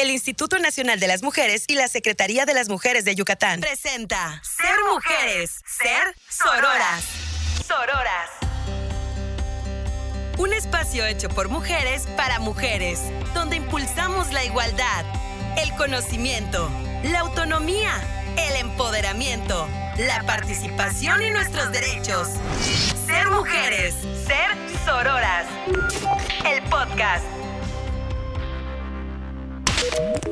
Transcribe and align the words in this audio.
el 0.00 0.10
Instituto 0.10 0.58
Nacional 0.58 0.98
de 0.98 1.06
las 1.06 1.22
Mujeres 1.22 1.64
y 1.68 1.74
la 1.74 1.86
Secretaría 1.86 2.46
de 2.46 2.54
las 2.54 2.70
Mujeres 2.70 3.04
de 3.04 3.14
Yucatán. 3.14 3.60
Presenta 3.60 4.40
Ser 4.42 4.76
Mujeres, 4.90 5.60
Ser 5.66 6.14
Sororas. 6.26 7.04
Sororas. 7.66 8.30
Un 10.38 10.54
espacio 10.54 11.04
hecho 11.04 11.28
por 11.28 11.50
mujeres 11.50 12.04
para 12.16 12.38
mujeres, 12.38 13.00
donde 13.34 13.56
impulsamos 13.56 14.32
la 14.32 14.42
igualdad, 14.42 15.04
el 15.58 15.70
conocimiento, 15.74 16.70
la 17.02 17.20
autonomía, 17.20 17.92
el 18.38 18.56
empoderamiento, 18.56 19.68
la 19.98 20.22
participación 20.22 21.22
y 21.22 21.30
nuestros 21.30 21.72
derechos. 21.72 22.26
Ser 23.06 23.28
mujeres, 23.28 23.94
ser 24.26 24.56
sororas. 24.86 25.46
El 26.46 26.62
podcast. 26.70 27.24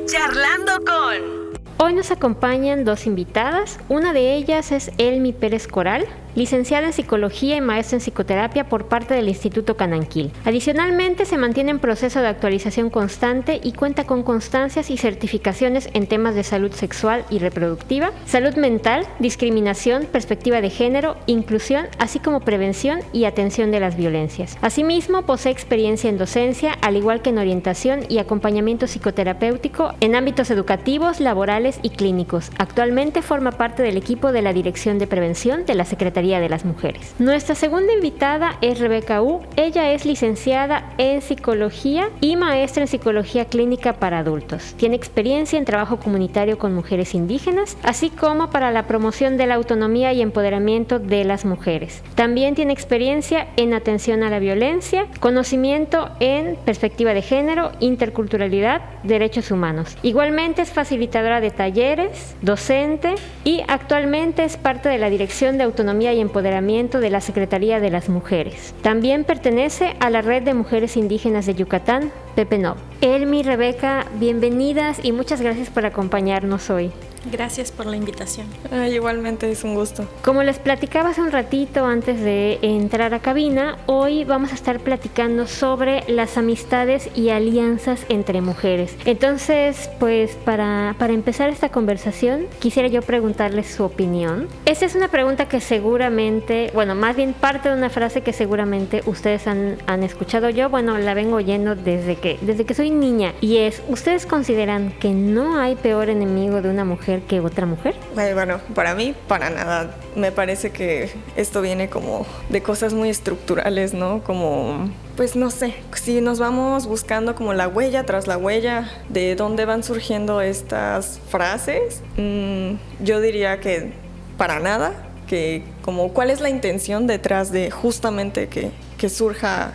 Charlando 0.05 0.73
con... 0.85 1.59
Hoy 1.77 1.93
nos 1.93 2.11
acompañan 2.11 2.83
dos 2.83 3.05
invitadas. 3.05 3.79
Una 3.87 4.11
de 4.11 4.35
ellas 4.35 4.71
es 4.71 4.91
Elmi 4.97 5.31
Pérez 5.31 5.67
Coral, 5.67 6.05
licenciada 6.35 6.87
en 6.87 6.93
Psicología 6.93 7.55
y 7.55 7.61
maestra 7.61 7.97
en 7.97 8.01
Psicoterapia 8.01 8.69
por 8.69 8.85
parte 8.85 9.13
del 9.13 9.29
Instituto 9.29 9.75
Cananquil. 9.75 10.31
Adicionalmente, 10.45 11.25
se 11.25 11.37
mantiene 11.37 11.71
en 11.71 11.79
proceso 11.79 12.21
de 12.21 12.27
actualización 12.27 12.89
constante 12.89 13.59
y 13.63 13.73
cuenta 13.73 14.05
con 14.05 14.23
constancias 14.23 14.89
y 14.89 14.97
certificaciones 14.97 15.89
en 15.93 16.07
temas 16.07 16.35
de 16.35 16.43
salud 16.43 16.71
sexual 16.71 17.25
y 17.29 17.39
reproductiva, 17.39 18.11
salud 18.25 18.55
mental, 18.55 19.05
discriminación, 19.19 20.05
perspectiva 20.05 20.61
de 20.61 20.69
género, 20.69 21.17
inclusión, 21.25 21.87
así 21.97 22.19
como 22.19 22.41
prevención 22.41 22.99
y 23.13 23.25
atención 23.25 23.71
de 23.71 23.79
las 23.79 23.95
violencias. 23.97 24.57
Asimismo, 24.61 25.23
posee 25.23 25.51
experiencia 25.51 26.09
en 26.09 26.17
docencia, 26.17 26.73
al 26.81 26.97
igual 26.97 27.21
que 27.21 27.29
en 27.29 27.37
orientación 27.37 28.01
y 28.09 28.19
acompañamiento 28.19 28.87
psicoterapéutico 28.87 29.93
en 29.99 30.15
ámbitos 30.15 30.51
educativos, 30.51 31.19
laborales 31.19 31.79
y 31.81 31.91
clínicos. 31.91 32.51
Actualmente 32.57 33.21
forma 33.21 33.51
parte 33.51 33.83
del 33.83 33.97
equipo 33.97 34.31
de 34.31 34.41
la 34.41 34.53
Dirección 34.53 34.99
de 34.99 35.07
Prevención 35.07 35.65
de 35.65 35.75
la 35.75 35.85
Secretaría 35.85 36.18
de 36.19 36.49
las 36.49 36.65
Mujeres. 36.65 37.15
Nuestra 37.17 37.55
segunda 37.55 37.93
invitada 37.93 38.57
es 38.59 38.79
Rebeca 38.79 39.21
U. 39.21 39.39
Ella 39.55 39.93
es 39.93 40.05
licenciada 40.05 40.93
en 40.97 41.21
psicología 41.21 42.09
y 42.19 42.35
maestra 42.35 42.83
en 42.83 42.87
psicología 42.89 43.45
clínica 43.45 43.93
para 43.93 44.19
adultos. 44.19 44.73
Tiene 44.75 44.97
experiencia 44.97 45.57
en 45.57 45.63
trabajo 45.63 45.97
comunitario 45.97 46.57
con 46.57 46.75
mujeres 46.75 47.15
indígenas, 47.15 47.77
así 47.83 48.09
como 48.09 48.49
para 48.49 48.71
la 48.71 48.85
promoción 48.85 49.37
de 49.37 49.47
la 49.47 49.55
autonomía 49.55 50.11
y 50.11 50.21
empoderamiento 50.21 50.99
de 50.99 51.23
las 51.23 51.45
mujeres. 51.45 52.03
También 52.15 52.53
tiene 52.53 52.73
experiencia 52.73 53.47
en 53.55 53.73
atención 53.73 54.21
a 54.21 54.29
la 54.29 54.39
violencia, 54.39 55.07
conocimiento 55.21 56.09
en 56.19 56.57
perspectiva 56.65 57.13
de 57.13 57.21
género, 57.21 57.71
interculturalidad, 57.79 58.81
derechos 59.03 59.51
humanos. 59.51 59.95
Igualmente 60.03 60.63
es 60.63 60.71
facilitadora 60.71 61.39
de 61.39 61.51
talleres, 61.51 62.35
docente 62.41 63.15
y 63.45 63.61
actualmente 63.69 64.43
es 64.43 64.57
parte 64.57 64.89
de 64.89 64.97
la 64.97 65.09
Dirección 65.09 65.57
de 65.57 65.63
Autonomía 65.63 66.08
y 66.13 66.19
Empoderamiento 66.19 66.99
de 66.99 67.09
la 67.09 67.21
Secretaría 67.21 67.79
de 67.79 67.89
las 67.89 68.09
Mujeres. 68.09 68.73
También 68.81 69.23
pertenece 69.23 69.95
a 69.99 70.09
la 70.09 70.21
Red 70.21 70.43
de 70.43 70.53
Mujeres 70.53 70.97
Indígenas 70.97 71.45
de 71.45 71.55
Yucatán, 71.55 72.11
PEPENOV. 72.35 72.77
Elmi, 73.01 73.43
Rebeca, 73.43 74.05
bienvenidas 74.19 74.99
y 75.03 75.11
muchas 75.11 75.41
gracias 75.41 75.69
por 75.69 75.85
acompañarnos 75.85 76.69
hoy. 76.69 76.91
Gracias 77.31 77.71
por 77.71 77.85
la 77.85 77.97
invitación. 77.97 78.47
igualmente 78.91 79.51
es 79.51 79.63
un 79.63 79.75
gusto. 79.75 80.07
Como 80.23 80.43
les 80.43 80.59
platicaba 80.59 81.09
hace 81.09 81.21
un 81.21 81.31
ratito 81.31 81.85
antes 81.85 82.19
de 82.19 82.59
entrar 82.61 83.13
a 83.13 83.19
cabina, 83.19 83.77
hoy 83.87 84.23
vamos 84.23 84.51
a 84.51 84.55
estar 84.55 84.79
platicando 84.79 85.47
sobre 85.47 86.03
las 86.07 86.37
amistades 86.37 87.09
y 87.15 87.29
alianzas 87.29 88.05
entre 88.09 88.41
mujeres. 88.41 88.95
Entonces, 89.05 89.89
pues 89.99 90.31
para, 90.45 90.95
para 90.97 91.13
empezar 91.13 91.49
esta 91.49 91.69
conversación, 91.69 92.45
quisiera 92.59 92.87
yo 92.87 93.01
preguntarles 93.01 93.67
su 93.67 93.83
opinión. 93.83 94.47
Esta 94.65 94.85
es 94.85 94.95
una 94.95 95.09
pregunta 95.09 95.47
que 95.47 95.59
seguramente, 95.59 96.71
bueno, 96.73 96.95
más 96.95 97.15
bien 97.15 97.33
parte 97.33 97.69
de 97.69 97.75
una 97.75 97.89
frase 97.89 98.21
que 98.21 98.33
seguramente 98.33 99.01
ustedes 99.05 99.47
han, 99.47 99.77
han 99.87 100.03
escuchado 100.03 100.49
yo, 100.49 100.69
bueno, 100.69 100.97
la 100.97 101.13
vengo 101.13 101.37
oyendo 101.37 101.75
desde 101.75 102.15
que, 102.15 102.37
desde 102.41 102.65
que 102.65 102.73
soy 102.73 102.91
niña, 102.91 103.33
y 103.41 103.57
es, 103.57 103.81
¿ustedes 103.89 104.25
consideran 104.25 104.91
que 104.99 105.09
no 105.09 105.57
hay 105.57 105.75
peor 105.75 106.09
enemigo 106.09 106.61
de 106.61 106.69
una 106.69 106.85
mujer 106.85 107.08
que 107.17 107.39
otra 107.39 107.65
mujer? 107.65 107.95
Bueno, 108.13 108.59
para 108.75 108.95
mí, 108.95 109.15
para 109.27 109.49
nada. 109.49 109.95
Me 110.15 110.31
parece 110.31 110.71
que 110.71 111.11
esto 111.35 111.61
viene 111.61 111.89
como 111.89 112.25
de 112.49 112.61
cosas 112.61 112.93
muy 112.93 113.09
estructurales, 113.09 113.93
¿no? 113.93 114.23
Como, 114.23 114.89
pues 115.17 115.35
no 115.35 115.49
sé, 115.49 115.73
si 115.95 116.21
nos 116.21 116.39
vamos 116.39 116.85
buscando 116.85 117.35
como 117.35 117.53
la 117.53 117.67
huella 117.67 118.05
tras 118.05 118.27
la 118.27 118.37
huella 118.37 118.89
de 119.09 119.35
dónde 119.35 119.65
van 119.65 119.83
surgiendo 119.83 120.41
estas 120.41 121.19
frases, 121.29 122.01
mm, 122.17 123.03
yo 123.03 123.19
diría 123.21 123.59
que 123.59 123.91
para 124.37 124.59
nada, 124.59 124.93
que 125.27 125.63
como 125.81 126.13
cuál 126.13 126.29
es 126.29 126.41
la 126.41 126.49
intención 126.49 127.07
detrás 127.07 127.51
de 127.51 127.71
justamente 127.71 128.47
que, 128.47 128.71
que 128.97 129.09
surja 129.09 129.73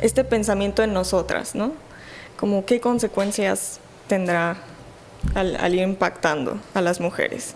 este 0.00 0.24
pensamiento 0.24 0.82
en 0.82 0.92
nosotras, 0.92 1.54
¿no? 1.54 1.72
Como 2.38 2.64
qué 2.64 2.80
consecuencias 2.80 3.80
tendrá 4.08 4.56
al, 5.34 5.74
ir 5.74 5.82
impactando 5.82 6.58
a 6.74 6.80
las 6.80 7.00
mujeres. 7.00 7.54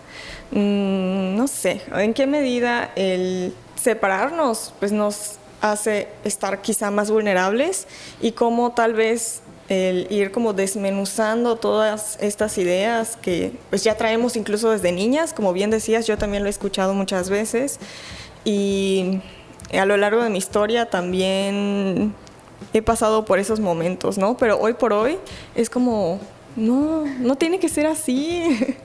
Mm, 0.51 1.35
no 1.35 1.47
sé, 1.47 1.81
¿en 1.95 2.13
qué 2.13 2.27
medida 2.27 2.91
el 2.95 3.53
separarnos 3.75 4.73
pues 4.79 4.91
nos 4.91 5.37
hace 5.61 6.07
estar 6.23 6.61
quizá 6.61 6.91
más 6.91 7.09
vulnerables 7.09 7.87
y 8.21 8.31
cómo 8.31 8.71
tal 8.71 8.93
vez 8.93 9.41
el 9.69 10.07
ir 10.09 10.31
como 10.31 10.53
desmenuzando 10.53 11.55
todas 11.55 12.17
estas 12.19 12.57
ideas 12.57 13.17
que 13.21 13.53
pues 13.69 13.83
ya 13.83 13.95
traemos 13.95 14.35
incluso 14.35 14.71
desde 14.71 14.91
niñas, 14.91 15.33
como 15.33 15.53
bien 15.53 15.69
decías, 15.69 16.07
yo 16.07 16.17
también 16.17 16.43
lo 16.43 16.47
he 16.47 16.49
escuchado 16.49 16.93
muchas 16.93 17.29
veces 17.29 17.79
y 18.43 19.21
a 19.71 19.85
lo 19.85 19.95
largo 19.97 20.23
de 20.23 20.29
mi 20.29 20.39
historia 20.39 20.89
también 20.89 22.13
he 22.73 22.81
pasado 22.81 23.25
por 23.25 23.39
esos 23.39 23.59
momentos, 23.59 24.17
¿no? 24.17 24.35
Pero 24.37 24.59
hoy 24.59 24.73
por 24.73 24.93
hoy 24.93 25.17
es 25.55 25.69
como 25.69 26.19
no, 26.55 27.05
no 27.05 27.35
tiene 27.35 27.59
que 27.59 27.69
ser 27.69 27.87
así. 27.87 28.43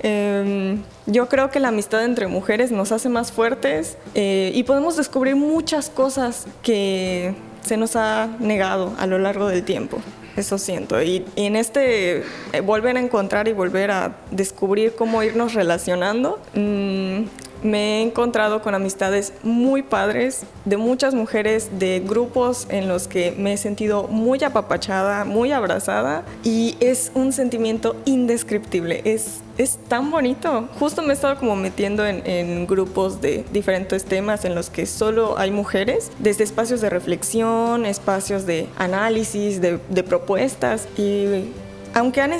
Em, 0.00 0.82
yo 1.06 1.28
creo 1.28 1.50
que 1.50 1.58
la 1.58 1.68
amistad 1.68 2.04
entre 2.04 2.26
mujeres 2.28 2.70
nos 2.70 2.92
hace 2.92 3.08
más 3.08 3.32
fuertes 3.32 3.96
eh, 4.14 4.52
y 4.54 4.62
podemos 4.62 4.96
descubrir 4.96 5.34
muchas 5.34 5.88
cosas 5.88 6.46
que 6.62 7.34
se 7.62 7.76
nos 7.76 7.96
ha 7.96 8.28
negado 8.38 8.94
a 8.98 9.06
lo 9.06 9.18
largo 9.18 9.48
del 9.48 9.64
tiempo. 9.64 9.98
Eso 10.36 10.58
siento. 10.58 11.02
Y, 11.02 11.24
en 11.34 11.56
este 11.56 12.18
eh, 12.52 12.60
volver 12.62 12.96
a 12.96 13.00
encontrar 13.00 13.48
y 13.48 13.52
volver 13.52 13.90
a 13.90 14.16
descubrir 14.30 14.94
cómo 14.94 15.22
irnos 15.22 15.54
relacionando, 15.54 16.38
mm, 16.54 17.22
me 17.62 17.98
he 17.98 18.02
encontrado 18.02 18.62
con 18.62 18.74
amistades 18.74 19.32
muy 19.42 19.82
padres 19.82 20.44
de 20.64 20.76
muchas 20.76 21.14
mujeres, 21.14 21.70
de 21.78 22.00
grupos 22.00 22.66
en 22.70 22.88
los 22.88 23.08
que 23.08 23.32
me 23.32 23.54
he 23.54 23.56
sentido 23.56 24.08
muy 24.08 24.42
apapachada, 24.42 25.24
muy 25.24 25.52
abrazada 25.52 26.24
y 26.42 26.76
es 26.80 27.10
un 27.14 27.32
sentimiento 27.32 27.96
indescriptible. 28.04 29.02
Es, 29.04 29.40
es 29.58 29.78
tan 29.88 30.10
bonito. 30.10 30.68
Justo 30.78 31.02
me 31.02 31.08
he 31.08 31.12
estado 31.12 31.36
como 31.38 31.56
metiendo 31.56 32.06
en, 32.06 32.66
grupos 32.66 33.20
de 33.20 33.44
diferentes 33.52 34.04
temas 34.04 34.44
en 34.44 34.54
los 34.54 34.70
que 34.70 34.86
solo 34.86 35.38
hay 35.38 35.50
mujeres, 35.50 36.10
desde 36.18 36.44
espacios 36.44 36.80
de 36.80 36.90
reflexión, 36.90 37.86
espacios 37.86 38.46
de 38.46 38.66
análisis, 38.78 39.60
de, 39.60 39.78
de 39.88 40.02
propuestas 40.02 40.88
y 40.96 41.52
aunque 41.94 42.20
han 42.20 42.32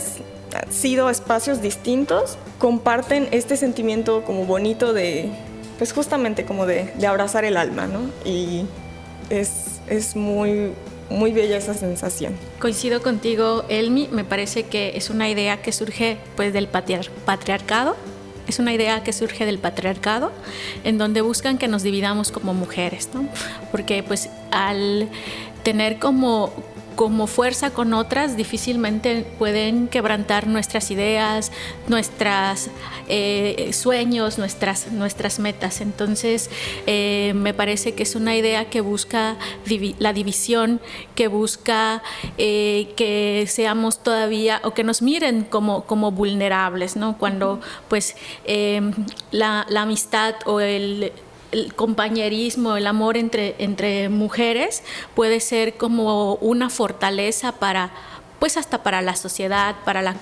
sido 0.71 1.11
espacios 1.11 1.63
distintos, 1.63 2.37
comparten 2.59 3.29
este 3.33 3.57
sentimiento 3.57 4.25
como 4.25 4.45
bonito 4.45 4.93
de, 4.93 5.31
pues 5.79 5.93
justamente 5.93 6.45
como 6.45 6.67
de, 6.67 6.93
abrazar 7.07 7.45
el 7.45 7.57
alma, 7.57 7.87
¿no? 7.87 8.01
Y 8.25 8.65
es, 9.31 9.81
es 9.89 10.17
muy, 10.17 10.73
muy 11.11 11.33
bella 11.33 11.57
esa 11.57 11.75
sensación. 11.75 12.35
Coincido 12.59 13.03
contigo, 13.03 13.65
Elmi, 13.69 14.09
me 14.11 14.25
parece 14.25 14.65
que 14.65 14.97
es 14.97 15.11
una 15.11 15.29
idea 15.29 15.61
que 15.63 15.73
surge 15.73 16.19
pues 16.37 16.53
del 16.53 16.69
patriarcado, 16.69 17.97
es 18.49 18.59
una 18.59 18.73
idea 18.73 19.03
que 19.03 19.13
surge 19.13 19.45
del 19.45 19.59
patriarcado, 19.59 20.33
en 20.85 20.99
donde 20.99 21.21
buscan 21.21 21.59
que 21.59 21.69
nos 21.69 21.83
dividamos 21.83 22.31
como 22.31 22.55
mujeres, 22.55 23.11
¿no? 23.13 23.29
Porque 23.73 24.03
pues 24.03 24.31
al 24.51 25.09
tener 25.65 25.99
como 25.99 26.53
como 26.97 27.27
fuerza 27.27 27.71
con 27.71 27.93
otras 27.93 28.37
difícilmente 28.37 29.25
pueden 29.39 29.87
quebrantar 29.87 30.47
nuestras 30.47 30.91
ideas, 30.91 31.53
nuestros 31.89 32.71
eh, 33.09 33.71
sueños, 33.73 34.39
nuestras, 34.39 34.91
nuestras 34.91 35.39
metas. 35.39 35.83
Entonces, 35.83 36.51
eh, 36.87 37.33
me 37.37 37.53
parece 37.55 37.95
que 37.95 38.03
es 38.03 38.17
una 38.17 38.35
idea 38.35 38.71
que 38.71 38.81
busca 38.81 39.37
la 39.99 40.13
división, 40.13 40.81
que 41.15 41.29
busca 41.29 42.03
eh, 42.39 42.89
que 42.97 43.45
seamos 43.47 44.03
todavía 44.03 44.61
o 44.65 44.73
que 44.73 44.83
nos 44.83 45.03
miren 45.03 45.45
como, 45.45 45.85
como 45.85 46.11
vulnerables, 46.11 46.97
¿no? 46.97 47.19
Cuando 47.19 47.61
pues 47.89 48.17
la, 49.31 49.67
la 49.69 49.83
amistad 49.83 50.35
o 50.47 50.61
el 50.61 51.13
el 51.57 51.75
compañerismo, 51.75 52.77
el 52.77 52.87
amor 52.87 53.17
entre, 53.17 53.57
entre 53.59 54.09
mujeres 54.09 54.83
puede 55.15 55.41
ser 55.41 55.77
como 55.77 56.35
una 56.35 56.71
fortaleza 56.71 57.53
para 57.53 57.91
pues 58.39 58.59
hasta 58.59 58.83
para 58.83 59.01
la 59.01 59.17
sociedad, 59.17 59.77
para 59.87 60.03
la, 60.03 60.15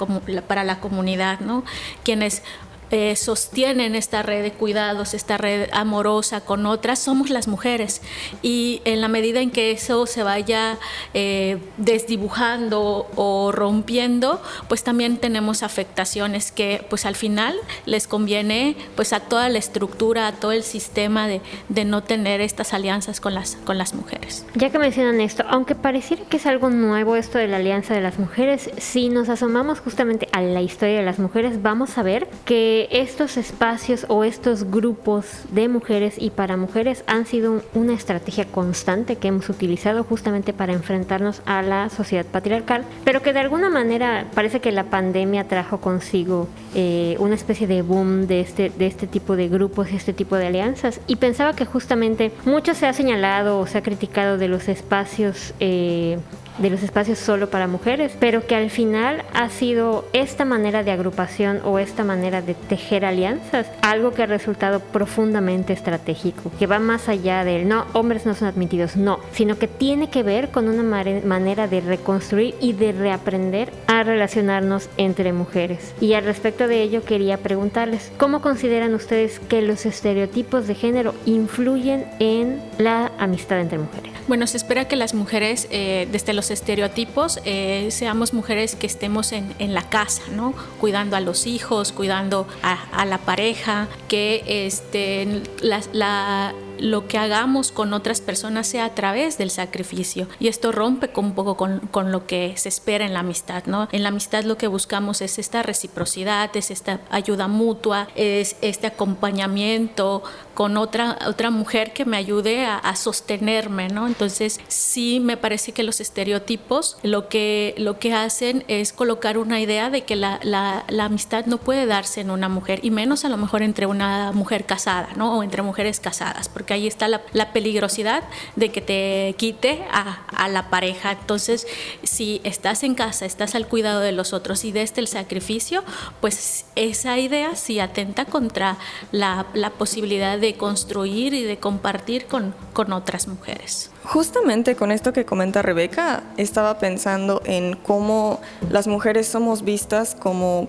para 0.46 0.62
la 0.62 0.78
comunidad, 0.78 1.40
¿no? 1.40 1.64
Quienes 2.04 2.42
eh, 2.90 3.16
sostienen 3.16 3.94
esta 3.94 4.22
red 4.22 4.42
de 4.42 4.52
cuidados, 4.52 5.14
esta 5.14 5.36
red 5.36 5.69
amorosa 5.72 6.40
con 6.42 6.66
otras, 6.66 6.98
somos 6.98 7.31
las 7.31 7.48
mujeres. 7.48 8.02
Y 8.42 8.82
en 8.84 9.00
la 9.00 9.08
medida 9.08 9.40
en 9.40 9.50
que 9.50 9.72
eso 9.72 10.06
se 10.06 10.22
vaya 10.22 10.78
eh, 11.12 11.58
desdibujando 11.76 13.08
o 13.16 13.52
rompiendo, 13.52 14.42
pues 14.69 14.84
también 14.84 15.16
tenemos 15.16 15.62
afectaciones 15.62 16.52
que 16.52 16.84
pues 16.88 17.06
al 17.06 17.16
final 17.16 17.56
les 17.86 18.06
conviene 18.06 18.76
pues 18.96 19.12
a 19.12 19.20
toda 19.20 19.48
la 19.48 19.58
estructura, 19.58 20.28
a 20.28 20.32
todo 20.32 20.52
el 20.52 20.62
sistema 20.62 21.26
de, 21.26 21.40
de 21.69 21.84
no 21.84 22.02
tener 22.02 22.40
estas 22.40 22.75
alianzas 22.75 23.20
con 23.20 23.34
las, 23.34 23.56
con 23.64 23.78
las 23.78 23.94
mujeres. 23.94 24.44
Ya 24.54 24.70
que 24.70 24.78
mencionan 24.78 25.20
esto, 25.20 25.44
aunque 25.48 25.75
pareciera 25.75 26.25
que 26.25 26.36
es 26.36 26.46
algo 26.46 26.70
nuevo 26.70 27.16
esto 27.16 27.38
de 27.38 27.48
la 27.48 27.56
alianza 27.56 27.94
de 27.94 28.00
las 28.00 28.19
mujeres, 28.19 28.70
si 28.78 29.08
nos 29.08 29.28
asomamos 29.28 29.81
justamente 29.81 30.28
a 30.32 30.40
la 30.40 30.60
historia 30.60 30.98
de 30.98 31.04
las 31.04 31.19
mujeres, 31.19 31.62
vamos 31.62 31.96
a 31.98 32.02
ver 32.02 32.28
que 32.44 32.73
estos 32.90 33.36
espacios 33.36 34.06
o 34.08 34.24
estos 34.24 34.70
grupos 34.70 35.26
de 35.50 35.68
mujeres 35.68 36.14
y 36.18 36.30
para 36.30 36.56
mujeres 36.56 37.04
han 37.06 37.26
sido 37.26 37.62
una 37.74 37.94
estrategia 37.94 38.44
constante 38.44 39.16
que 39.16 39.28
hemos 39.28 39.48
utilizado 39.48 40.04
justamente 40.04 40.52
para 40.52 40.72
enfrentarnos 40.72 41.42
a 41.46 41.62
la 41.62 41.88
sociedad 41.88 42.26
patriarcal, 42.26 42.84
pero 43.04 43.22
que 43.22 43.32
de 43.32 43.40
alguna 43.40 43.70
manera 43.70 44.26
parece 44.34 44.60
que 44.60 44.72
la 44.72 44.84
pandemia 44.84 45.48
trajo 45.48 45.78
consigo 45.80 46.48
eh, 46.74 47.16
una 47.18 47.34
especie 47.34 47.66
de 47.66 47.82
boom 47.82 48.26
de 48.26 48.40
este, 48.40 48.70
de 48.70 48.86
este 48.86 49.06
tipo 49.06 49.36
de 49.36 49.48
grupos 49.48 49.88
este 49.92 50.12
tipo 50.12 50.36
de 50.36 50.46
alianzas. 50.46 51.00
Y 51.06 51.16
pensaba 51.16 51.54
que 51.54 51.64
justamente 51.64 52.32
mucho 52.44 52.74
se 52.74 52.86
ha 52.86 52.92
señalado 52.92 53.58
o 53.58 53.66
se 53.66 53.78
ha 53.78 53.82
criticado 53.82 54.38
de 54.38 54.48
los 54.48 54.68
espacios 54.68 55.54
eh, 55.60 56.18
de 56.58 56.70
los 56.70 56.82
espacios 56.82 57.18
solo 57.18 57.50
para 57.50 57.66
mujeres, 57.66 58.16
pero 58.18 58.46
que 58.46 58.54
al 58.54 58.70
final 58.70 59.24
ha 59.32 59.48
sido 59.50 60.06
esta 60.12 60.44
manera 60.44 60.82
de 60.82 60.92
agrupación 60.92 61.60
o 61.64 61.78
esta 61.78 62.04
manera 62.04 62.42
de 62.42 62.54
tejer 62.54 63.04
alianzas 63.04 63.66
algo 63.82 64.12
que 64.12 64.22
ha 64.22 64.26
resultado 64.26 64.80
profundamente 64.80 65.72
estratégico, 65.72 66.50
que 66.58 66.66
va 66.66 66.78
más 66.78 67.08
allá 67.08 67.44
del 67.44 67.68
no, 67.68 67.86
hombres 67.92 68.26
no 68.26 68.34
son 68.34 68.48
admitidos, 68.48 68.96
no, 68.96 69.20
sino 69.32 69.58
que 69.58 69.68
tiene 69.68 70.10
que 70.10 70.22
ver 70.22 70.50
con 70.50 70.68
una 70.68 70.82
manera 70.82 71.68
de 71.68 71.80
reconstruir 71.80 72.54
y 72.60 72.72
de 72.72 72.92
reaprender 72.92 73.72
a 73.86 74.02
relacionarnos 74.02 74.88
entre 74.96 75.32
mujeres. 75.32 75.94
Y 76.00 76.14
al 76.14 76.24
respecto 76.24 76.68
de 76.68 76.82
ello 76.82 77.04
quería 77.04 77.38
preguntarles, 77.38 78.12
¿cómo 78.16 78.40
consideran 78.40 78.94
ustedes 78.94 79.40
que 79.40 79.62
los 79.62 79.86
estereotipos 79.86 80.66
de 80.66 80.74
género 80.74 81.14
influyen 81.26 82.06
en 82.18 82.62
la 82.78 83.12
amistad 83.18 83.60
entre 83.60 83.78
mujeres? 83.78 84.13
Bueno, 84.26 84.46
se 84.46 84.56
espera 84.56 84.88
que 84.88 84.96
las 84.96 85.12
mujeres, 85.12 85.68
eh, 85.70 86.08
desde 86.10 86.32
los 86.32 86.50
estereotipos, 86.50 87.40
eh, 87.44 87.88
seamos 87.90 88.32
mujeres 88.32 88.74
que 88.74 88.86
estemos 88.86 89.32
en, 89.32 89.54
en, 89.58 89.74
la 89.74 89.82
casa, 89.90 90.22
¿no? 90.34 90.54
Cuidando 90.80 91.16
a 91.16 91.20
los 91.20 91.46
hijos, 91.46 91.92
cuidando 91.92 92.46
a, 92.62 92.72
a 92.92 93.04
la 93.04 93.18
pareja, 93.18 93.86
que 94.08 94.42
este, 94.46 95.42
la, 95.60 95.82
la 95.92 96.54
lo 96.78 97.06
que 97.06 97.18
hagamos 97.18 97.72
con 97.72 97.92
otras 97.92 98.20
personas 98.20 98.66
sea 98.66 98.86
a 98.86 98.94
través 98.94 99.38
del 99.38 99.50
sacrificio. 99.50 100.28
Y 100.38 100.48
esto 100.48 100.72
rompe 100.72 101.08
con, 101.08 101.26
un 101.26 101.34
poco 101.34 101.56
con, 101.56 101.80
con, 101.90 102.12
lo 102.12 102.26
que 102.26 102.54
se 102.56 102.68
espera 102.68 103.04
en 103.04 103.14
la 103.14 103.20
amistad, 103.20 103.64
¿no? 103.66 103.88
En 103.92 104.02
la 104.02 104.10
amistad 104.10 104.44
lo 104.44 104.56
que 104.56 104.68
buscamos 104.68 105.20
es 105.20 105.38
esta 105.38 105.62
reciprocidad, 105.62 106.54
es 106.56 106.70
esta 106.70 107.00
ayuda 107.10 107.48
mutua, 107.48 108.08
es 108.14 108.56
este 108.60 108.86
acompañamiento 108.86 110.22
con 110.54 110.76
otra, 110.76 111.18
otra 111.26 111.50
mujer 111.50 111.92
que 111.92 112.04
me 112.04 112.16
ayude 112.16 112.64
a, 112.64 112.76
a 112.76 112.96
sostenerme, 112.96 113.88
¿no? 113.88 114.06
Entonces, 114.06 114.60
sí 114.68 115.20
me 115.20 115.36
parece 115.36 115.72
que 115.72 115.82
los 115.82 116.00
estereotipos 116.00 116.96
lo 117.02 117.28
que, 117.28 117.74
lo 117.78 117.98
que 117.98 118.12
hacen 118.12 118.64
es 118.68 118.92
colocar 118.92 119.38
una 119.38 119.60
idea 119.60 119.90
de 119.90 120.02
que 120.02 120.16
la, 120.16 120.40
la, 120.42 120.84
la 120.88 121.04
amistad 121.06 121.46
no 121.46 121.58
puede 121.58 121.86
darse 121.86 122.20
en 122.20 122.30
una 122.30 122.48
mujer, 122.48 122.80
y 122.82 122.90
menos 122.90 123.24
a 123.24 123.28
lo 123.28 123.36
mejor 123.36 123.62
entre 123.62 123.86
una 123.86 124.32
mujer 124.32 124.64
casada, 124.64 125.10
¿no? 125.16 125.38
O 125.38 125.42
entre 125.42 125.62
mujeres 125.62 126.00
casadas, 126.00 126.48
porque 126.48 126.63
ahí 126.72 126.87
está 126.87 127.08
la, 127.08 127.52
peligrosidad 127.52 128.25
de 128.56 128.70
que 128.70 128.81
te 128.81 129.34
quite 129.37 129.84
a, 129.90 130.49
la 130.49 130.70
pareja. 130.70 131.12
Entonces, 131.12 131.66
si 132.02 132.40
estás 132.44 132.82
en 132.82 132.94
casa, 132.94 133.26
estás 133.26 133.55
al 133.55 133.66
cuidado 133.66 134.00
de 134.00 134.12
los 134.12 134.32
otros 134.32 134.64
y 134.64 134.72
desde 134.72 135.00
el 135.00 135.08
sacrificio, 135.08 135.84
pues 136.20 136.64
esa 136.75 137.19
idea 137.19 137.55
sí 137.56 137.81
atenta 137.81 138.25
contra 138.25 138.78
la, 139.12 139.46
posibilidad 139.78 140.38
de 140.38 140.55
construir 140.55 141.34
y 141.34 141.43
de 141.43 141.58
compartir 141.58 142.26
con, 142.26 142.55
con 142.72 142.93
otras 142.93 143.28
mujeres. 143.28 143.90
Justamente 144.05 144.76
con 144.76 144.93
esto 144.93 145.12
que 145.12 145.25
comenta 145.25 145.62
Rebeca, 145.62 146.22
estaba 146.37 146.78
pensando 146.78 147.43
en 147.44 147.76
cómo 147.76 148.40
las 148.70 148.87
mujeres 148.87 149.26
somos 149.26 149.62
vistas 149.62 150.14
como 150.14 150.69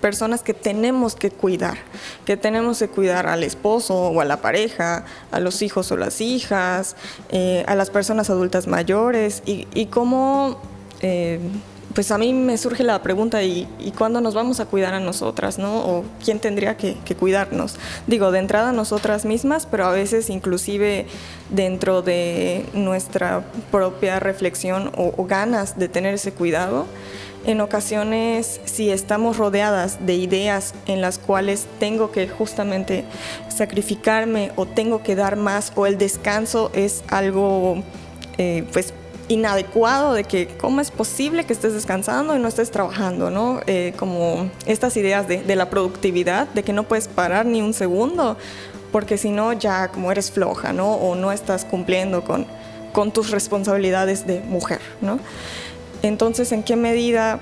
personas 0.00 0.42
que 0.42 0.54
tenemos 0.54 1.14
que 1.14 1.30
cuidar, 1.30 1.78
que 2.24 2.36
tenemos 2.36 2.78
que 2.78 2.88
cuidar 2.88 3.26
al 3.26 3.42
esposo 3.42 3.94
o 3.94 4.20
a 4.20 4.24
la 4.24 4.40
pareja, 4.40 5.04
a 5.30 5.40
los 5.40 5.62
hijos 5.62 5.90
o 5.92 5.96
las 5.96 6.20
hijas, 6.20 6.96
eh, 7.30 7.64
a 7.66 7.74
las 7.74 7.90
personas 7.90 8.30
adultas 8.30 8.66
mayores 8.66 9.42
y, 9.46 9.66
y 9.74 9.86
cómo... 9.86 10.60
Eh, 11.00 11.40
pues 11.96 12.10
a 12.10 12.18
mí 12.18 12.34
me 12.34 12.58
surge 12.58 12.84
la 12.84 13.02
pregunta, 13.02 13.42
¿y, 13.42 13.66
¿y, 13.80 13.90
cuándo 13.92 14.20
nos 14.20 14.34
vamos 14.34 14.60
a 14.60 14.66
cuidar 14.66 14.92
a 14.92 15.00
nosotras, 15.00 15.58
no? 15.58 15.78
¿O 15.78 16.04
quién 16.22 16.40
tendría 16.40 16.76
que, 16.76 16.94
cuidarnos? 17.18 17.76
Digo, 18.06 18.30
de 18.32 18.38
entrada 18.38 18.70
nosotras 18.72 19.24
mismas, 19.24 19.64
pero 19.64 19.86
a 19.86 19.92
veces 19.92 20.28
inclusive 20.28 21.06
dentro 21.48 22.02
de 22.02 22.66
nuestra 22.74 23.46
propia 23.70 24.20
reflexión 24.20 24.92
o 24.94 25.24
ganas 25.24 25.78
de 25.78 25.88
tener 25.88 26.12
ese 26.12 26.32
cuidado, 26.32 26.84
en 27.46 27.60
ocasiones, 27.60 28.60
si 28.64 28.90
estamos 28.90 29.36
rodeadas 29.36 30.04
de 30.04 30.14
ideas 30.14 30.74
en 30.86 31.00
las 31.00 31.18
cuales 31.18 31.66
tengo 31.78 32.10
que 32.10 32.28
justamente 32.28 33.04
sacrificarme 33.48 34.50
o 34.56 34.66
tengo 34.66 35.02
que 35.04 35.14
dar 35.14 35.36
más 35.36 35.72
o 35.76 35.86
el 35.86 35.96
descanso 35.96 36.72
es 36.74 37.04
algo 37.08 37.82
eh, 38.36 38.64
pues 38.72 38.92
inadecuado 39.28 40.12
de 40.12 40.24
que 40.24 40.48
cómo 40.48 40.80
es 40.80 40.90
posible 40.90 41.44
que 41.44 41.52
estés 41.52 41.72
descansando 41.72 42.36
y 42.36 42.40
no 42.40 42.48
estés 42.48 42.72
trabajando, 42.72 43.30
¿no? 43.30 43.60
Eh, 43.66 43.92
como 43.96 44.50
estas 44.66 44.96
ideas 44.96 45.28
de, 45.28 45.56
la 45.56 45.70
productividad, 45.70 46.48
de 46.48 46.64
que 46.64 46.72
no 46.72 46.82
puedes 46.82 47.06
parar 47.06 47.46
ni 47.46 47.62
un 47.62 47.74
segundo, 47.74 48.36
porque 48.90 49.18
si 49.18 49.30
no 49.30 49.52
ya 49.52 49.88
como 49.88 50.10
eres 50.10 50.32
floja, 50.32 50.72
¿no? 50.72 50.94
O 50.94 51.14
no 51.14 51.30
estás 51.30 51.64
cumpliendo 51.64 52.24
con, 52.24 52.46
con 52.92 53.12
tus 53.12 53.30
responsabilidades 53.30 54.26
de 54.26 54.40
mujer, 54.40 54.80
¿no? 55.00 55.20
Entonces, 56.06 56.52
¿en 56.52 56.62
qué 56.62 56.76
medida 56.76 57.40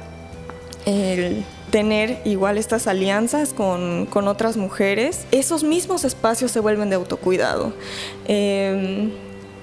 el 0.86 1.44
tener 1.70 2.20
igual 2.24 2.58
estas 2.58 2.86
alianzas 2.86 3.52
con, 3.52 4.06
con 4.06 4.28
otras 4.28 4.56
mujeres, 4.56 5.26
esos 5.32 5.64
mismos 5.64 6.04
espacios 6.04 6.50
se 6.50 6.60
vuelven 6.60 6.90
de 6.90 6.96
autocuidado? 6.96 7.72
Eh, 8.26 9.10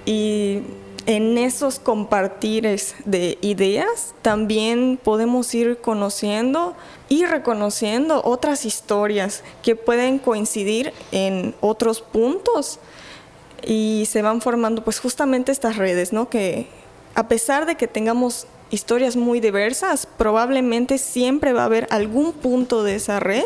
y 0.05 0.61
en 1.05 1.37
esos 1.37 1.79
compartires 1.79 2.95
de 3.05 3.37
ideas 3.41 4.13
también 4.21 4.99
podemos 5.01 5.53
ir 5.55 5.77
conociendo 5.77 6.75
y 7.09 7.25
reconociendo 7.25 8.21
otras 8.23 8.65
historias 8.65 9.43
que 9.63 9.75
pueden 9.75 10.19
coincidir 10.19 10.93
en 11.11 11.55
otros 11.59 12.01
puntos 12.01 12.79
y 13.65 14.07
se 14.09 14.21
van 14.21 14.41
formando 14.41 14.83
pues 14.83 14.99
justamente 14.99 15.51
estas 15.51 15.77
redes, 15.77 16.13
¿no? 16.13 16.29
Que 16.29 16.67
a 17.15 17.27
pesar 17.27 17.65
de 17.65 17.75
que 17.75 17.87
tengamos 17.87 18.47
historias 18.71 19.15
muy 19.15 19.39
diversas, 19.39 20.07
probablemente 20.17 20.97
siempre 20.97 21.53
va 21.53 21.63
a 21.63 21.65
haber 21.65 21.87
algún 21.91 22.33
punto 22.33 22.83
de 22.83 22.95
esa 22.95 23.19
red 23.19 23.43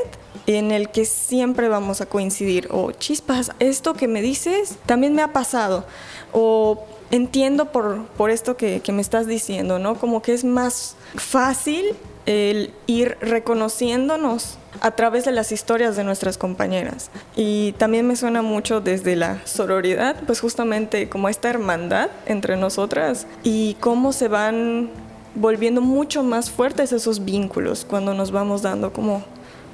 en 0.47 0.71
el 0.71 0.89
que 0.89 1.05
siempre 1.05 1.67
vamos 1.67 2.01
a 2.01 2.05
coincidir. 2.05 2.67
O 2.71 2.91
chispas, 2.91 3.51
esto 3.59 3.93
que 3.93 4.07
me 4.07 4.21
dices 4.21 4.77
también 4.85 5.13
me 5.15 5.21
ha 5.21 5.33
pasado. 5.33 5.85
O 6.31 6.85
entiendo 7.11 7.71
por, 7.71 8.05
por 8.17 8.29
esto 8.29 8.55
que, 8.57 8.81
que 8.81 8.91
me 8.91 9.01
estás 9.01 9.27
diciendo, 9.27 9.79
¿no? 9.79 9.95
Como 9.95 10.21
que 10.21 10.33
es 10.33 10.43
más 10.43 10.95
fácil 11.15 11.95
el 12.25 12.73
ir 12.87 13.17
reconociéndonos 13.21 14.57
a 14.81 14.91
través 14.91 15.25
de 15.25 15.31
las 15.31 15.51
historias 15.51 15.95
de 15.95 16.03
nuestras 16.03 16.37
compañeras. 16.37 17.09
Y 17.35 17.73
también 17.73 18.07
me 18.07 18.15
suena 18.15 18.41
mucho 18.41 18.81
desde 18.81 19.15
la 19.15 19.45
sororidad, 19.45 20.15
pues 20.25 20.39
justamente 20.41 21.07
como 21.07 21.29
esta 21.29 21.49
hermandad 21.49 22.09
entre 22.25 22.57
nosotras 22.57 23.27
y 23.43 23.75
cómo 23.79 24.11
se 24.11 24.27
van 24.27 24.89
volviendo 25.35 25.81
mucho 25.81 26.23
más 26.23 26.49
fuertes 26.49 26.91
esos 26.91 27.23
vínculos 27.23 27.85
cuando 27.85 28.13
nos 28.13 28.31
vamos 28.31 28.61
dando 28.61 28.91
como, 28.93 29.23